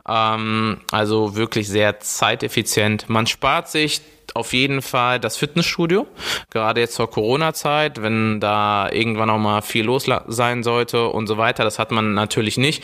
Ähm, 0.08 0.80
also 0.92 1.34
wirklich 1.34 1.68
sehr 1.68 1.98
zeiteffizient. 1.98 3.08
Man 3.08 3.26
spart 3.26 3.68
sich 3.68 4.00
auf 4.34 4.52
jeden 4.52 4.82
Fall 4.82 5.20
das 5.20 5.36
Fitnessstudio, 5.36 6.06
gerade 6.50 6.80
jetzt 6.80 6.94
zur 6.94 7.10
Corona-Zeit, 7.10 8.02
wenn 8.02 8.40
da 8.40 8.90
irgendwann 8.90 9.30
auch 9.30 9.38
mal 9.38 9.62
viel 9.62 9.84
los 9.84 10.06
sein 10.26 10.62
sollte 10.62 11.08
und 11.08 11.26
so 11.26 11.38
weiter. 11.38 11.64
Das 11.64 11.78
hat 11.78 11.90
man 11.90 12.14
natürlich 12.14 12.56
nicht, 12.56 12.82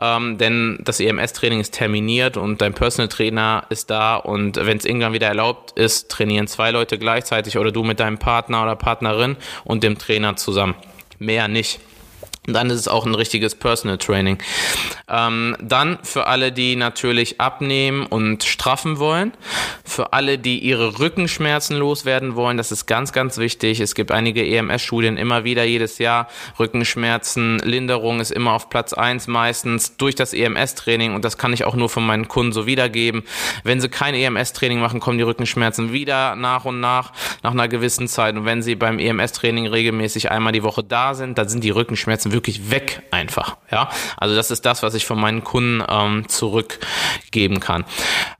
ähm, 0.00 0.38
denn 0.38 0.78
das 0.82 1.00
EMS-Training 1.00 1.60
ist 1.60 1.74
terminiert 1.74 2.36
und 2.36 2.60
dein 2.60 2.74
Personal 2.74 3.08
Trainer 3.08 3.64
ist 3.68 3.90
da 3.90 4.16
und 4.16 4.56
wenn 4.56 4.78
es 4.78 4.84
irgendwann 4.84 5.12
wieder 5.12 5.28
erlaubt 5.28 5.72
ist, 5.72 6.10
trainieren 6.10 6.46
zwei 6.46 6.70
Leute 6.70 6.98
gleichzeitig 6.98 7.58
oder 7.58 7.72
du 7.72 7.82
mit 7.84 8.00
deinem 8.00 8.18
Partner 8.18 8.62
oder 8.62 8.76
Partnerin 8.76 9.36
und 9.64 9.82
dem 9.82 9.98
Trainer 9.98 10.36
zusammen. 10.36 10.74
Mehr 11.18 11.48
nicht. 11.48 11.80
Dann 12.46 12.70
ist 12.70 12.78
es 12.78 12.88
auch 12.88 13.06
ein 13.06 13.14
richtiges 13.14 13.54
Personal 13.54 13.98
Training. 13.98 14.38
Ähm, 15.08 15.56
dann 15.60 15.98
für 16.02 16.26
alle, 16.26 16.52
die 16.52 16.76
natürlich 16.76 17.40
abnehmen 17.40 18.06
und 18.06 18.44
straffen 18.44 18.98
wollen. 18.98 19.32
Für 19.84 20.12
alle, 20.12 20.38
die 20.38 20.58
ihre 20.58 20.98
Rückenschmerzen 20.98 21.76
loswerden 21.76 22.36
wollen. 22.36 22.56
Das 22.56 22.70
ist 22.70 22.86
ganz, 22.86 23.12
ganz 23.12 23.38
wichtig. 23.38 23.80
Es 23.80 23.94
gibt 23.94 24.12
einige 24.12 24.46
EMS-Studien 24.46 25.16
immer 25.16 25.44
wieder 25.44 25.64
jedes 25.64 25.98
Jahr. 25.98 26.28
Rückenschmerzen, 26.58 27.58
Linderung 27.60 28.20
ist 28.20 28.30
immer 28.30 28.52
auf 28.52 28.68
Platz 28.68 28.92
eins 28.92 29.26
meistens 29.26 29.96
durch 29.96 30.14
das 30.14 30.32
EMS-Training. 30.32 31.14
Und 31.14 31.24
das 31.24 31.38
kann 31.38 31.52
ich 31.52 31.64
auch 31.64 31.74
nur 31.74 31.88
von 31.88 32.06
meinen 32.06 32.28
Kunden 32.28 32.52
so 32.52 32.66
wiedergeben. 32.66 33.22
Wenn 33.64 33.80
sie 33.80 33.88
kein 33.88 34.14
EMS-Training 34.14 34.78
machen, 34.78 35.00
kommen 35.00 35.18
die 35.18 35.24
Rückenschmerzen 35.24 35.92
wieder 35.92 36.36
nach 36.36 36.64
und 36.64 36.80
nach, 36.80 37.12
nach 37.42 37.52
einer 37.52 37.68
gewissen 37.68 38.06
Zeit. 38.06 38.36
Und 38.36 38.44
wenn 38.44 38.62
sie 38.62 38.76
beim 38.76 38.98
EMS-Training 38.98 39.66
regelmäßig 39.66 40.30
einmal 40.30 40.52
die 40.52 40.62
Woche 40.62 40.84
da 40.84 41.14
sind, 41.14 41.38
dann 41.38 41.48
sind 41.48 41.64
die 41.64 41.70
Rückenschmerzen 41.70 42.32
wirklich 42.36 42.70
weg 42.70 43.02
einfach. 43.10 43.56
Ja, 43.72 43.88
also 44.16 44.36
das 44.36 44.52
ist 44.52 44.64
das, 44.64 44.84
was 44.84 44.94
ich 44.94 45.06
von 45.06 45.18
meinen 45.18 45.42
Kunden 45.42 45.82
ähm, 45.88 46.28
zurückgeben 46.28 47.58
kann. 47.58 47.84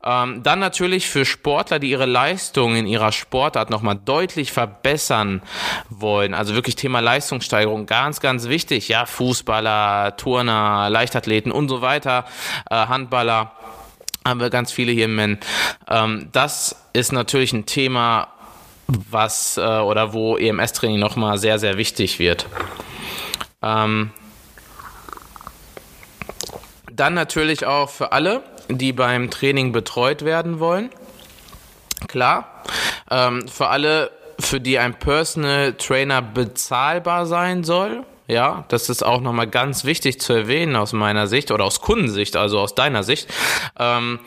Ähm, 0.05 0.43
dann 0.45 0.61
natürlich 0.61 1.09
für 1.09 1.25
Sportler, 1.25 1.81
die 1.81 1.91
ihre 1.91 2.07
Leistung 2.07 2.77
in 2.77 2.87
ihrer 2.87 3.11
Sportart 3.11 3.71
nochmal 3.71 3.97
deutlich 3.97 4.53
verbessern 4.53 5.43
wollen. 5.89 6.35
Also 6.35 6.55
wirklich 6.55 6.77
Thema 6.77 7.01
Leistungssteigerung, 7.01 7.87
ganz, 7.87 8.21
ganz 8.21 8.49
wichtig. 8.49 8.89
Ja, 8.89 9.07
Fußballer, 9.07 10.17
Turner, 10.17 10.89
Leichtathleten 10.91 11.51
und 11.51 11.69
so 11.69 11.81
weiter, 11.81 12.27
äh, 12.71 12.75
Handballer 12.75 13.53
haben 14.25 14.41
wir 14.41 14.51
ganz 14.51 14.73
viele 14.73 14.93
hier 14.93 15.07
im 15.07 15.15
Men. 15.15 15.39
Ähm, 15.89 16.29
das 16.33 16.85
ist 16.93 17.13
natürlich 17.13 17.53
ein 17.53 17.65
Thema, 17.65 18.29
was 18.89 19.57
äh, 19.57 19.61
oder 19.61 20.13
wo 20.13 20.37
EMS-Training 20.37 20.99
nochmal 20.99 21.39
sehr, 21.39 21.59
sehr 21.59 21.77
wichtig 21.79 22.19
wird. 22.19 22.47
Ähm, 23.67 24.11
dann 26.93 27.15
natürlich 27.15 27.67
auch 27.67 27.91
für 27.91 28.13
alle, 28.13 28.43
die 28.69 28.93
beim 28.93 29.31
Training 29.31 29.73
betreut 29.73 30.25
werden 30.25 30.61
wollen. 30.61 30.91
Klar, 32.09 32.63
ähm, 33.11 33.49
für 33.49 33.69
alle, 33.69 34.11
für 34.39 34.61
die 34.61 34.79
ein 34.79 34.99
Personal 34.99 35.75
Trainer 35.75 36.23
bezahlbar 36.23 37.27
sein 37.27 37.65
soll, 37.65 38.05
ja, 38.29 38.65
das 38.69 38.89
ist 38.89 39.05
auch 39.05 39.21
nochmal 39.21 39.47
ganz 39.47 39.85
wichtig 39.85 40.21
zu 40.21 40.33
erwähnen 40.33 40.75
aus 40.75 40.93
meiner 40.93 41.27
Sicht 41.29 41.51
oder 41.51 41.65
aus 41.65 41.81
Kundensicht, 41.81 42.37
also 42.37 42.59
aus 42.59 42.75
deiner 42.75 43.03
Sicht. 43.05 43.29
Ähm, 43.79 44.19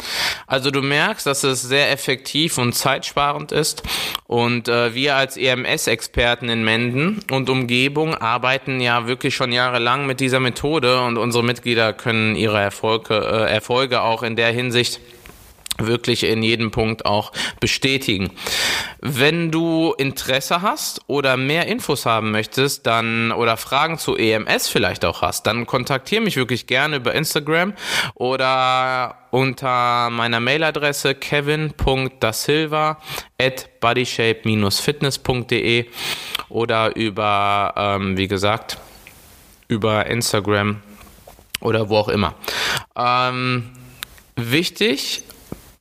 also 0.47 0.71
du 0.71 0.81
merkst, 0.81 1.25
dass 1.25 1.43
es 1.43 1.61
sehr 1.61 1.91
effektiv 1.91 2.57
und 2.57 2.73
zeitsparend 2.73 3.51
ist. 3.51 3.83
Und 4.25 4.69
äh, 4.69 4.93
wir 4.93 5.15
als 5.15 5.35
EMS-Experten 5.35 6.47
in 6.49 6.63
Menden 6.63 7.19
und 7.29 7.49
Umgebung 7.49 8.15
arbeiten 8.15 8.79
ja 8.79 9.07
wirklich 9.07 9.35
schon 9.35 9.51
jahrelang 9.51 10.05
mit 10.05 10.19
dieser 10.19 10.39
Methode 10.39 11.01
und 11.01 11.17
unsere 11.17 11.43
Mitglieder 11.43 11.93
können 11.93 12.35
ihre 12.35 12.59
Erfolge, 12.59 13.15
äh, 13.15 13.53
Erfolge 13.53 14.01
auch 14.01 14.23
in 14.23 14.35
der 14.35 14.51
Hinsicht 14.51 15.01
wirklich 15.79 16.23
in 16.23 16.43
jedem 16.43 16.71
Punkt 16.71 17.05
auch 17.05 17.31
bestätigen. 17.59 18.31
Wenn 18.99 19.51
du 19.51 19.93
Interesse 19.97 20.61
hast 20.61 21.01
oder 21.07 21.37
mehr 21.37 21.67
Infos 21.67 22.05
haben 22.05 22.31
möchtest, 22.31 22.85
dann 22.85 23.31
oder 23.31 23.55
Fragen 23.57 23.97
zu 23.97 24.15
EMS 24.15 24.67
vielleicht 24.67 25.05
auch 25.05 25.21
hast, 25.21 25.47
dann 25.47 25.65
kontaktiere 25.65 26.21
mich 26.21 26.35
wirklich 26.35 26.67
gerne 26.67 26.97
über 26.97 27.15
Instagram 27.15 27.73
oder 28.15 29.15
unter 29.31 30.09
meiner 30.09 30.39
Mailadresse 30.39 31.13
kevin.dasilva 31.15 32.97
at 33.39 33.79
bodyshape-fitness.de 33.79 35.85
oder 36.49 36.95
über, 36.95 37.73
ähm, 37.77 38.17
wie 38.17 38.27
gesagt, 38.27 38.79
über 39.67 40.07
Instagram 40.07 40.81
oder 41.61 41.89
wo 41.89 41.97
auch 41.97 42.09
immer. 42.09 42.33
Ähm, 42.95 43.69
wichtig 44.35 45.23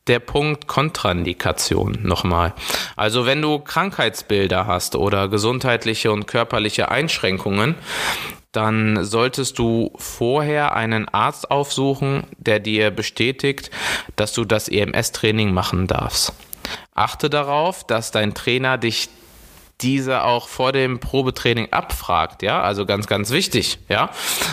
der 0.09 0.18
Punkt 0.18 0.66
Kontraindikation 0.66 1.99
nochmal. 2.03 2.55
Also 2.97 3.27
wenn 3.27 3.42
du 3.42 3.59
Krankheitsbilder 3.59 4.66
hast 4.66 4.97
oder 4.97 5.29
gesundheitliche 5.29 6.11
und 6.11 6.27
körperliche 6.27 6.90
Einschränkungen, 6.90 7.75
dann 8.53 9.05
solltest 9.05 9.59
du 9.59 9.92
vorher 9.97 10.75
einen 10.75 11.09
Arzt 11.09 11.51
aufsuchen, 11.51 12.25
der 12.38 12.61
dir 12.61 12.90
bestätigt, 12.90 13.71
dass 14.16 14.33
du 14.33 14.44
das 14.44 14.68
EMS-Training 14.68 15.53
machen 15.53 15.87
darfst. 15.87 16.33
Achte 16.94 17.31
darauf, 17.31 17.87
dass 17.87 18.11
dein 18.11 18.35
Trainer 18.35 18.79
dich 18.79 19.11
diese 19.81 20.25
auch 20.25 20.49
vor 20.49 20.73
dem 20.73 20.99
Probetraining 20.99 21.69
abfragt, 21.71 22.43
ja, 22.43 22.61
also 22.61 22.85
ganz, 22.85 23.07
ganz 23.07 23.31
wichtig, 23.31 23.79
ja. 23.88 24.11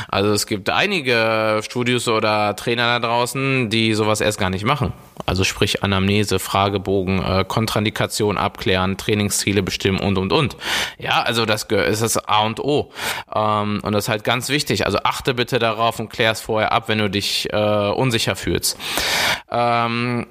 Also 0.07 0.31
es 0.31 0.45
gibt 0.45 0.69
einige 0.69 1.61
Studios 1.63 2.07
oder 2.07 2.55
Trainer 2.55 2.99
da 2.99 3.07
draußen, 3.07 3.69
die 3.69 3.95
sowas 3.95 4.21
erst 4.21 4.39
gar 4.39 4.51
nicht 4.51 4.65
machen. 4.65 4.93
Also 5.25 5.43
sprich 5.43 5.83
Anamnese, 5.83 6.37
Fragebogen, 6.37 7.23
äh, 7.23 7.45
Kontraindikation 7.47 8.37
abklären, 8.37 8.97
Trainingsziele 8.97 9.63
bestimmen 9.63 9.99
und, 9.99 10.19
und, 10.19 10.31
und. 10.31 10.57
Ja, 10.99 11.23
also 11.23 11.45
das 11.45 11.63
ist 11.63 12.01
das 12.03 12.17
A 12.27 12.41
und 12.41 12.59
O. 12.59 12.91
Ähm, 13.33 13.79
und 13.81 13.93
das 13.93 14.05
ist 14.05 14.09
halt 14.09 14.23
ganz 14.23 14.49
wichtig. 14.49 14.85
Also 14.85 14.99
achte 15.03 15.33
bitte 15.33 15.57
darauf 15.57 15.99
und 15.99 16.09
klär 16.09 16.31
es 16.31 16.41
vorher 16.41 16.71
ab, 16.71 16.87
wenn 16.87 16.99
du 16.99 17.09
dich 17.09 17.51
äh, 17.51 17.57
unsicher 17.89 18.35
fühlst. 18.35 18.77
Ähm, 19.49 20.27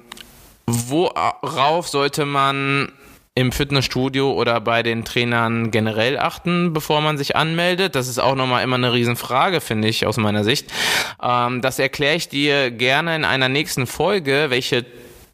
worauf 0.65 1.89
sollte 1.89 2.25
man 2.25 2.91
im 3.35 3.51
Fitnessstudio 3.51 4.31
oder 4.31 4.61
bei 4.61 4.81
den 4.81 5.03
Trainern 5.03 5.69
generell 5.69 6.17
achten, 6.17 6.71
bevor 6.71 7.01
man 7.01 7.17
sich 7.17 7.35
anmeldet? 7.35 7.95
Das 7.95 8.07
ist 8.07 8.17
auch 8.17 8.35
nochmal 8.35 8.63
immer 8.63 8.77
eine 8.77 8.93
Riesenfrage, 8.93 9.59
finde 9.59 9.89
ich, 9.89 10.05
aus 10.05 10.17
meiner 10.17 10.45
Sicht. 10.45 10.71
Ähm, 11.21 11.61
das 11.61 11.77
erkläre 11.77 12.15
ich 12.15 12.29
dir 12.29 12.71
gerne 12.71 13.15
in 13.15 13.25
einer 13.25 13.49
nächsten 13.49 13.87
Folge, 13.87 14.45
welche 14.49 14.85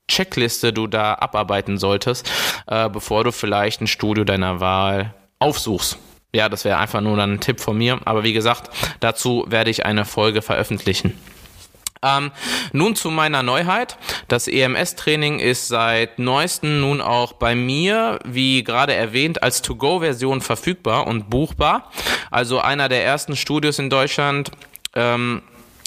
Checkliste 0.08 0.74
du 0.74 0.88
da 0.88 1.14
abarbeiten 1.14 1.78
solltest, 1.78 2.30
äh, 2.68 2.90
bevor 2.90 3.24
du 3.24 3.32
vielleicht 3.32 3.82
ein 3.82 3.88
Studio 3.88 4.24
deiner 4.24 4.60
Wahl 4.60 5.14
aufsuchst. 5.40 5.98
Ja, 6.34 6.50
das 6.50 6.66
wäre 6.66 6.78
einfach 6.78 7.02
nur 7.02 7.18
dann 7.18 7.34
ein 7.34 7.40
Tipp 7.40 7.60
von 7.60 7.78
mir. 7.78 8.00
Aber 8.06 8.24
wie 8.24 8.34
gesagt, 8.34 8.70
dazu 9.00 9.46
werde 9.48 9.70
ich 9.70 9.86
eine 9.86 10.06
Folge 10.06 10.42
veröffentlichen. 10.42 11.18
Ähm, 12.04 12.32
nun 12.72 12.96
zu 12.96 13.12
meiner 13.12 13.44
Neuheit. 13.44 13.98
Das 14.28 14.48
EMS-Training 14.48 15.40
ist 15.40 15.68
seit 15.68 16.18
neuestem 16.18 16.82
nun 16.82 17.00
auch 17.00 17.34
bei 17.34 17.54
mir, 17.54 18.20
wie 18.26 18.64
gerade 18.64 18.96
erwähnt, 18.96 19.44
als 19.44 19.62
To-Go-Version 19.62 20.42
verfügbar 20.42 21.06
und 21.06 21.30
buchbar. 21.30 21.92
Also 22.32 22.60
einer 22.60 22.90
der 22.90 23.06
ersten 23.06 23.36
Studios 23.36 23.78
in 23.78 23.92
Deutschland 23.92 24.50
ähm, 24.96 25.44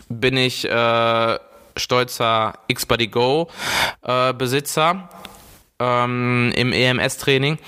bin 0.08 0.36
ich 0.36 0.64
äh, 0.70 1.38
stolzer 1.76 2.54
X-Buddy 2.68 3.08
Go 3.08 3.48
äh, 4.02 4.32
ähm, 5.80 6.52
im 6.54 6.72
EMS-Training. 6.72 7.58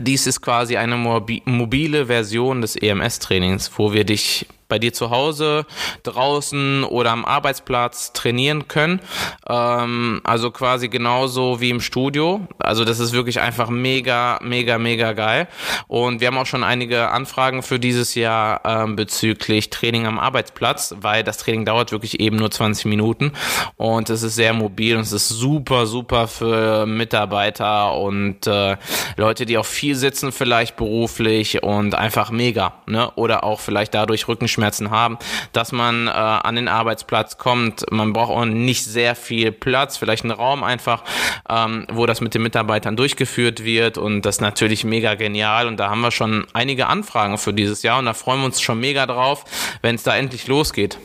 Dies 0.00 0.26
ist 0.26 0.40
quasi 0.40 0.78
eine 0.78 0.96
mobile 0.96 2.06
Version 2.06 2.62
des 2.62 2.76
EMS-Trainings, 2.76 3.70
wo 3.76 3.92
wir 3.92 4.04
dich 4.04 4.46
bei 4.70 4.78
dir 4.78 4.94
zu 4.94 5.10
Hause, 5.10 5.66
draußen 6.04 6.84
oder 6.84 7.10
am 7.10 7.26
Arbeitsplatz 7.26 8.14
trainieren 8.14 8.68
können. 8.68 9.00
Ähm, 9.46 10.22
also 10.24 10.50
quasi 10.50 10.88
genauso 10.88 11.60
wie 11.60 11.68
im 11.68 11.82
Studio. 11.82 12.46
Also 12.58 12.86
das 12.86 12.98
ist 12.98 13.12
wirklich 13.12 13.40
einfach 13.40 13.68
mega, 13.68 14.38
mega, 14.42 14.78
mega 14.78 15.12
geil. 15.12 15.48
Und 15.88 16.20
wir 16.20 16.28
haben 16.28 16.38
auch 16.38 16.46
schon 16.46 16.64
einige 16.64 17.10
Anfragen 17.10 17.62
für 17.62 17.78
dieses 17.78 18.14
Jahr 18.14 18.62
ähm, 18.64 18.96
bezüglich 18.96 19.68
Training 19.68 20.06
am 20.06 20.18
Arbeitsplatz, 20.18 20.94
weil 21.00 21.22
das 21.22 21.36
Training 21.36 21.66
dauert 21.66 21.92
wirklich 21.92 22.20
eben 22.20 22.36
nur 22.36 22.50
20 22.50 22.86
Minuten 22.86 23.32
und 23.76 24.08
es 24.10 24.22
ist 24.22 24.36
sehr 24.36 24.54
mobil 24.54 24.96
und 24.96 25.02
es 25.02 25.12
ist 25.12 25.28
super, 25.28 25.86
super 25.86 26.28
für 26.28 26.86
Mitarbeiter 26.86 27.94
und 27.94 28.46
äh, 28.46 28.76
Leute, 29.16 29.46
die 29.46 29.58
auch 29.58 29.66
viel 29.66 29.94
sitzen 29.94 30.32
vielleicht 30.32 30.76
beruflich 30.76 31.62
und 31.62 31.94
einfach 31.94 32.30
mega, 32.30 32.74
ne? 32.86 33.10
Oder 33.16 33.44
auch 33.44 33.60
vielleicht 33.60 33.94
dadurch 33.94 34.28
Rückenschmerzen 34.28 34.59
Rückenschmerzen 34.60 34.90
haben, 34.90 35.18
dass 35.52 35.72
man 35.72 36.06
äh, 36.06 36.10
an 36.10 36.54
den 36.56 36.68
Arbeitsplatz 36.68 37.38
kommt. 37.38 37.84
Man 37.90 38.12
braucht 38.12 38.30
auch 38.30 38.44
nicht 38.44 38.84
sehr 38.84 39.14
viel 39.14 39.52
Platz, 39.52 39.96
vielleicht 39.96 40.24
einen 40.24 40.32
Raum 40.32 40.62
einfach, 40.62 41.02
ähm, 41.48 41.86
wo 41.90 42.06
das 42.06 42.20
mit 42.20 42.34
den 42.34 42.42
Mitarbeitern 42.42 42.96
durchgeführt 42.96 43.64
wird 43.64 43.98
und 43.98 44.22
das 44.22 44.40
natürlich 44.40 44.84
mega 44.84 45.14
genial 45.14 45.66
und 45.66 45.78
da 45.78 45.90
haben 45.90 46.00
wir 46.00 46.10
schon 46.10 46.46
einige 46.52 46.86
Anfragen 46.86 47.38
für 47.38 47.52
dieses 47.52 47.82
Jahr 47.82 47.98
und 47.98 48.06
da 48.06 48.14
freuen 48.14 48.40
wir 48.40 48.46
uns 48.46 48.60
schon 48.60 48.78
mega 48.80 49.06
drauf, 49.06 49.44
wenn 49.82 49.94
es 49.94 50.02
da 50.02 50.16
endlich 50.16 50.46
losgeht. 50.46 50.98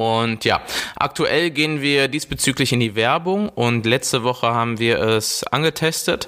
Und 0.00 0.46
ja, 0.46 0.62
aktuell 0.96 1.50
gehen 1.50 1.82
wir 1.82 2.08
diesbezüglich 2.08 2.72
in 2.72 2.80
die 2.80 2.94
Werbung 2.94 3.50
und 3.50 3.84
letzte 3.84 4.24
Woche 4.24 4.46
haben 4.46 4.78
wir 4.78 4.98
es 4.98 5.44
angetestet 5.44 6.26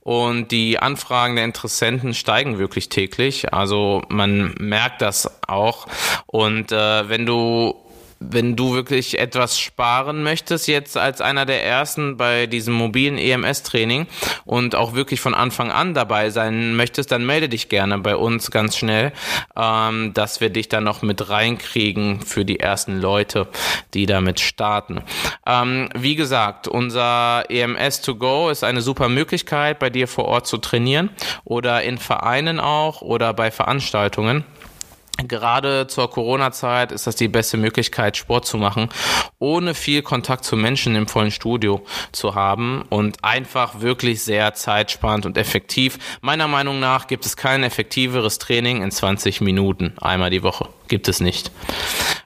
und 0.00 0.50
die 0.50 0.80
Anfragen 0.80 1.36
der 1.36 1.44
Interessenten 1.44 2.12
steigen 2.12 2.58
wirklich 2.58 2.88
täglich. 2.88 3.54
Also 3.54 4.02
man 4.08 4.56
merkt 4.58 5.00
das 5.00 5.30
auch. 5.46 5.86
Und 6.26 6.72
äh, 6.72 7.08
wenn 7.08 7.24
du 7.24 7.83
wenn 8.30 8.56
du 8.56 8.74
wirklich 8.74 9.18
etwas 9.18 9.58
sparen 9.58 10.22
möchtest, 10.22 10.68
jetzt 10.68 10.96
als 10.96 11.20
einer 11.20 11.46
der 11.46 11.64
ersten 11.64 12.16
bei 12.16 12.46
diesem 12.46 12.74
mobilen 12.74 13.18
EMS-Training 13.18 14.06
und 14.44 14.74
auch 14.74 14.94
wirklich 14.94 15.20
von 15.20 15.34
Anfang 15.34 15.70
an 15.70 15.94
dabei 15.94 16.30
sein 16.30 16.76
möchtest, 16.76 17.12
dann 17.12 17.26
melde 17.26 17.48
dich 17.48 17.68
gerne 17.68 17.98
bei 17.98 18.16
uns 18.16 18.50
ganz 18.50 18.76
schnell, 18.76 19.12
ähm, 19.56 20.12
dass 20.14 20.40
wir 20.40 20.50
dich 20.50 20.68
dann 20.68 20.84
noch 20.84 21.02
mit 21.02 21.28
reinkriegen 21.28 22.20
für 22.20 22.44
die 22.44 22.60
ersten 22.60 23.00
Leute, 23.00 23.48
die 23.94 24.06
damit 24.06 24.40
starten. 24.40 25.02
Ähm, 25.46 25.88
wie 25.94 26.14
gesagt, 26.14 26.68
unser 26.68 27.44
EMS 27.48 28.00
to 28.00 28.16
go 28.16 28.48
ist 28.50 28.64
eine 28.64 28.82
super 28.82 29.08
Möglichkeit, 29.08 29.78
bei 29.78 29.90
dir 29.90 30.08
vor 30.08 30.26
Ort 30.26 30.46
zu 30.46 30.58
trainieren 30.58 31.10
oder 31.44 31.82
in 31.82 31.98
Vereinen 31.98 32.60
auch 32.60 33.02
oder 33.02 33.34
bei 33.34 33.50
Veranstaltungen. 33.50 34.44
Gerade 35.28 35.86
zur 35.86 36.10
Corona-Zeit 36.10 36.92
ist 36.92 37.06
das 37.06 37.16
die 37.16 37.28
beste 37.28 37.56
Möglichkeit, 37.56 38.16
Sport 38.16 38.46
zu 38.46 38.56
machen, 38.56 38.88
ohne 39.38 39.74
viel 39.74 40.02
Kontakt 40.02 40.44
zu 40.44 40.56
Menschen 40.56 40.96
im 40.96 41.06
vollen 41.06 41.30
Studio 41.30 41.84
zu 42.12 42.34
haben 42.34 42.84
und 42.88 43.22
einfach 43.24 43.80
wirklich 43.80 44.22
sehr 44.22 44.54
zeitsparend 44.54 45.26
und 45.26 45.38
effektiv. 45.38 45.98
Meiner 46.20 46.48
Meinung 46.48 46.80
nach 46.80 47.06
gibt 47.06 47.26
es 47.26 47.36
kein 47.36 47.62
effektiveres 47.62 48.38
Training 48.38 48.82
in 48.82 48.90
20 48.90 49.40
Minuten 49.40 49.94
einmal 50.00 50.30
die 50.30 50.42
Woche. 50.42 50.68
Gibt 50.88 51.08
es 51.08 51.20
nicht. 51.20 51.50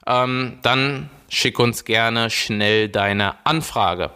Ähm, 0.05 0.59
dann 0.61 1.09
schick 1.29 1.59
uns 1.59 1.85
gerne 1.85 2.29
schnell 2.29 2.89
deine 2.89 3.45
Anfrage. 3.45 4.11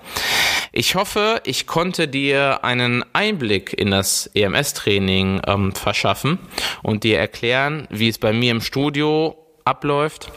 Ich 0.71 0.95
hoffe, 0.95 1.41
ich 1.45 1.67
konnte 1.67 2.08
dir 2.08 2.63
einen 2.63 3.06
Einblick 3.13 3.73
in 3.73 3.91
das 3.91 4.28
EMS-Training 4.34 5.41
ähm, 5.45 5.73
verschaffen 5.73 6.39
und 6.82 7.04
dir 7.04 7.19
erklären, 7.19 7.88
wie 7.91 8.10
es 8.10 8.17
bei 8.17 8.34
mir 8.34 8.52
im 8.52 8.62
Studio 8.62 9.38
abläuft 9.65 10.32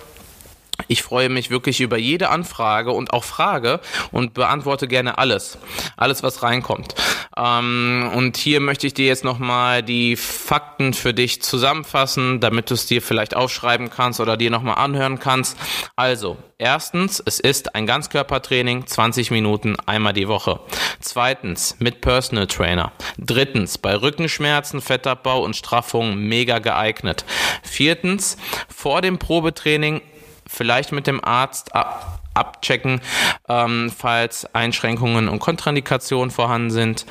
ich 0.89 1.03
freue 1.03 1.29
mich 1.29 1.51
wirklich 1.51 1.81
über 1.81 1.97
jede 1.97 2.29
Anfrage 2.29 2.93
und 2.93 3.13
auch 3.13 3.25
Frage 3.25 3.81
und 4.13 4.35
beantworte 4.35 4.89
gerne 4.89 5.19
alles, 5.19 5.59
alles 5.97 6.23
was 6.23 6.43
reinkommt. 6.43 6.95
Ähm, 7.37 8.11
und 8.15 8.37
hier 8.37 8.61
möchte 8.61 8.87
ich 8.87 8.95
dir 8.95 9.07
jetzt 9.07 9.25
nochmal 9.25 9.83
die 9.83 10.17
Fakten 10.17 10.95
für 10.95 11.13
dich 11.15 11.43
zusammenfassen, 11.43 12.41
damit 12.41 12.71
du 12.71 12.75
es 12.75 12.87
dir 12.87 13.03
vielleicht 13.03 13.35
aufschreiben 13.35 13.91
kannst 13.91 14.21
oder 14.21 14.37
dir 14.37 14.51
nochmal 14.51 14.77
anhören 14.77 15.19
kannst. 15.19 15.59
Also, 15.97 16.37
erstens, 16.59 17.23
es 17.25 17.41
ist 17.41 17.75
ein 17.75 17.87
Ganzkörpertraining, 17.87 18.87
20 18.87 19.31
Minuten 19.31 19.77
einmal 19.87 20.13
die 20.13 20.29
Woche. 20.29 20.61
Zweitens, 21.01 21.77
mit 21.79 22.01
Personal 22.01 22.47
Trainer. 22.47 22.93
Drittens, 23.19 23.79
bei 23.79 23.95
Rückenschmerzen, 23.95 24.81
Fettabbau 24.81 25.43
und 25.43 25.57
Straffung 25.57 26.17
mega 26.17 26.59
geeignet. 26.59 27.25
Viertens, 27.63 28.37
vor 28.69 29.03
dem 29.03 29.19
Probetraining 29.19 30.01
vielleicht 30.47 30.93
mit 30.93 31.07
dem 31.07 31.23
Arzt 31.23 31.75
ab 31.75 32.21
abchecken, 32.37 33.01
ähm, 33.49 33.91
falls 33.97 34.55
Einschränkungen 34.55 35.29
und 35.29 35.39
Kontraindikationen 35.39 36.31
vorhanden 36.31 36.71
sind. 36.71 37.07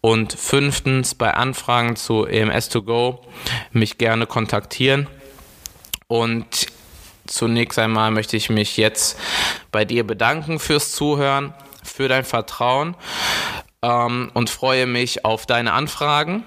Und 0.00 0.32
fünftens, 0.32 1.14
bei 1.16 1.34
Anfragen 1.34 1.96
zu 1.96 2.26
EMS2Go 2.26 3.18
mich 3.72 3.98
gerne 3.98 4.26
kontaktieren. 4.26 5.08
Und 6.06 6.66
zunächst 7.26 7.78
einmal 7.78 8.12
möchte 8.12 8.36
ich 8.36 8.48
mich 8.48 8.76
jetzt 8.76 9.18
bei 9.72 9.84
dir 9.84 10.06
bedanken 10.06 10.60
fürs 10.60 10.92
Zuhören, 10.92 11.52
für 11.82 12.08
dein 12.08 12.24
Vertrauen 12.24 12.94
ähm, 13.82 14.30
und 14.34 14.50
freue 14.50 14.86
mich 14.86 15.24
auf 15.24 15.46
deine 15.46 15.72
Anfragen. 15.72 16.44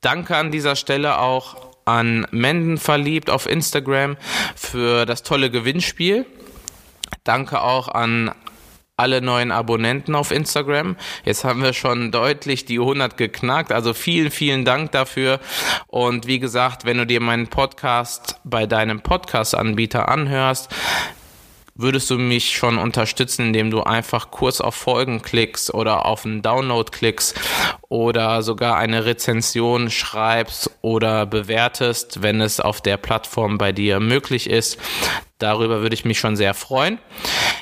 Danke 0.00 0.36
an 0.36 0.52
dieser 0.52 0.76
Stelle 0.76 1.18
auch 1.18 1.67
an 1.88 2.26
Menden 2.30 2.76
verliebt 2.76 3.30
auf 3.30 3.48
Instagram 3.48 4.18
für 4.54 5.06
das 5.06 5.22
tolle 5.22 5.50
Gewinnspiel. 5.50 6.26
Danke 7.24 7.62
auch 7.62 7.88
an 7.88 8.30
alle 8.98 9.22
neuen 9.22 9.52
Abonnenten 9.52 10.14
auf 10.14 10.30
Instagram. 10.32 10.96
Jetzt 11.24 11.44
haben 11.44 11.62
wir 11.62 11.72
schon 11.72 12.10
deutlich 12.10 12.64
die 12.64 12.80
100 12.80 13.16
geknackt. 13.16 13.72
Also 13.72 13.94
vielen, 13.94 14.30
vielen 14.30 14.64
Dank 14.64 14.90
dafür. 14.92 15.40
Und 15.86 16.26
wie 16.26 16.40
gesagt, 16.40 16.84
wenn 16.84 16.98
du 16.98 17.06
dir 17.06 17.20
meinen 17.20 17.46
Podcast 17.46 18.40
bei 18.44 18.66
deinem 18.66 19.00
Podcast-Anbieter 19.00 20.08
anhörst, 20.08 20.68
würdest 21.78 22.10
du 22.10 22.18
mich 22.18 22.56
schon 22.56 22.76
unterstützen, 22.76 23.46
indem 23.46 23.70
du 23.70 23.82
einfach 23.82 24.30
kurz 24.30 24.60
auf 24.60 24.74
Folgen 24.74 25.22
klickst 25.22 25.72
oder 25.72 26.04
auf 26.04 26.26
einen 26.26 26.42
Download 26.42 26.90
klickst 26.90 27.40
oder 27.88 28.42
sogar 28.42 28.76
eine 28.76 29.06
Rezension 29.06 29.88
schreibst 29.88 30.70
oder 30.82 31.24
bewertest, 31.24 32.20
wenn 32.20 32.40
es 32.40 32.60
auf 32.60 32.80
der 32.80 32.96
Plattform 32.96 33.56
bei 33.58 33.72
dir 33.72 34.00
möglich 34.00 34.50
ist. 34.50 34.78
Darüber 35.38 35.80
würde 35.80 35.94
ich 35.94 36.04
mich 36.04 36.18
schon 36.18 36.36
sehr 36.36 36.52
freuen. 36.52 36.98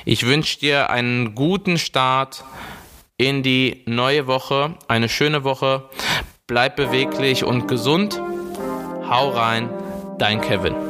Ich 0.03 0.25
wünsche 0.25 0.59
dir 0.59 0.89
einen 0.89 1.35
guten 1.35 1.77
Start 1.77 2.43
in 3.17 3.43
die 3.43 3.83
neue 3.85 4.25
Woche, 4.25 4.75
eine 4.87 5.09
schöne 5.09 5.43
Woche. 5.43 5.89
Bleib 6.47 6.75
beweglich 6.75 7.43
und 7.43 7.67
gesund. 7.67 8.19
Hau 9.07 9.29
rein, 9.29 9.69
dein 10.17 10.41
Kevin. 10.41 10.86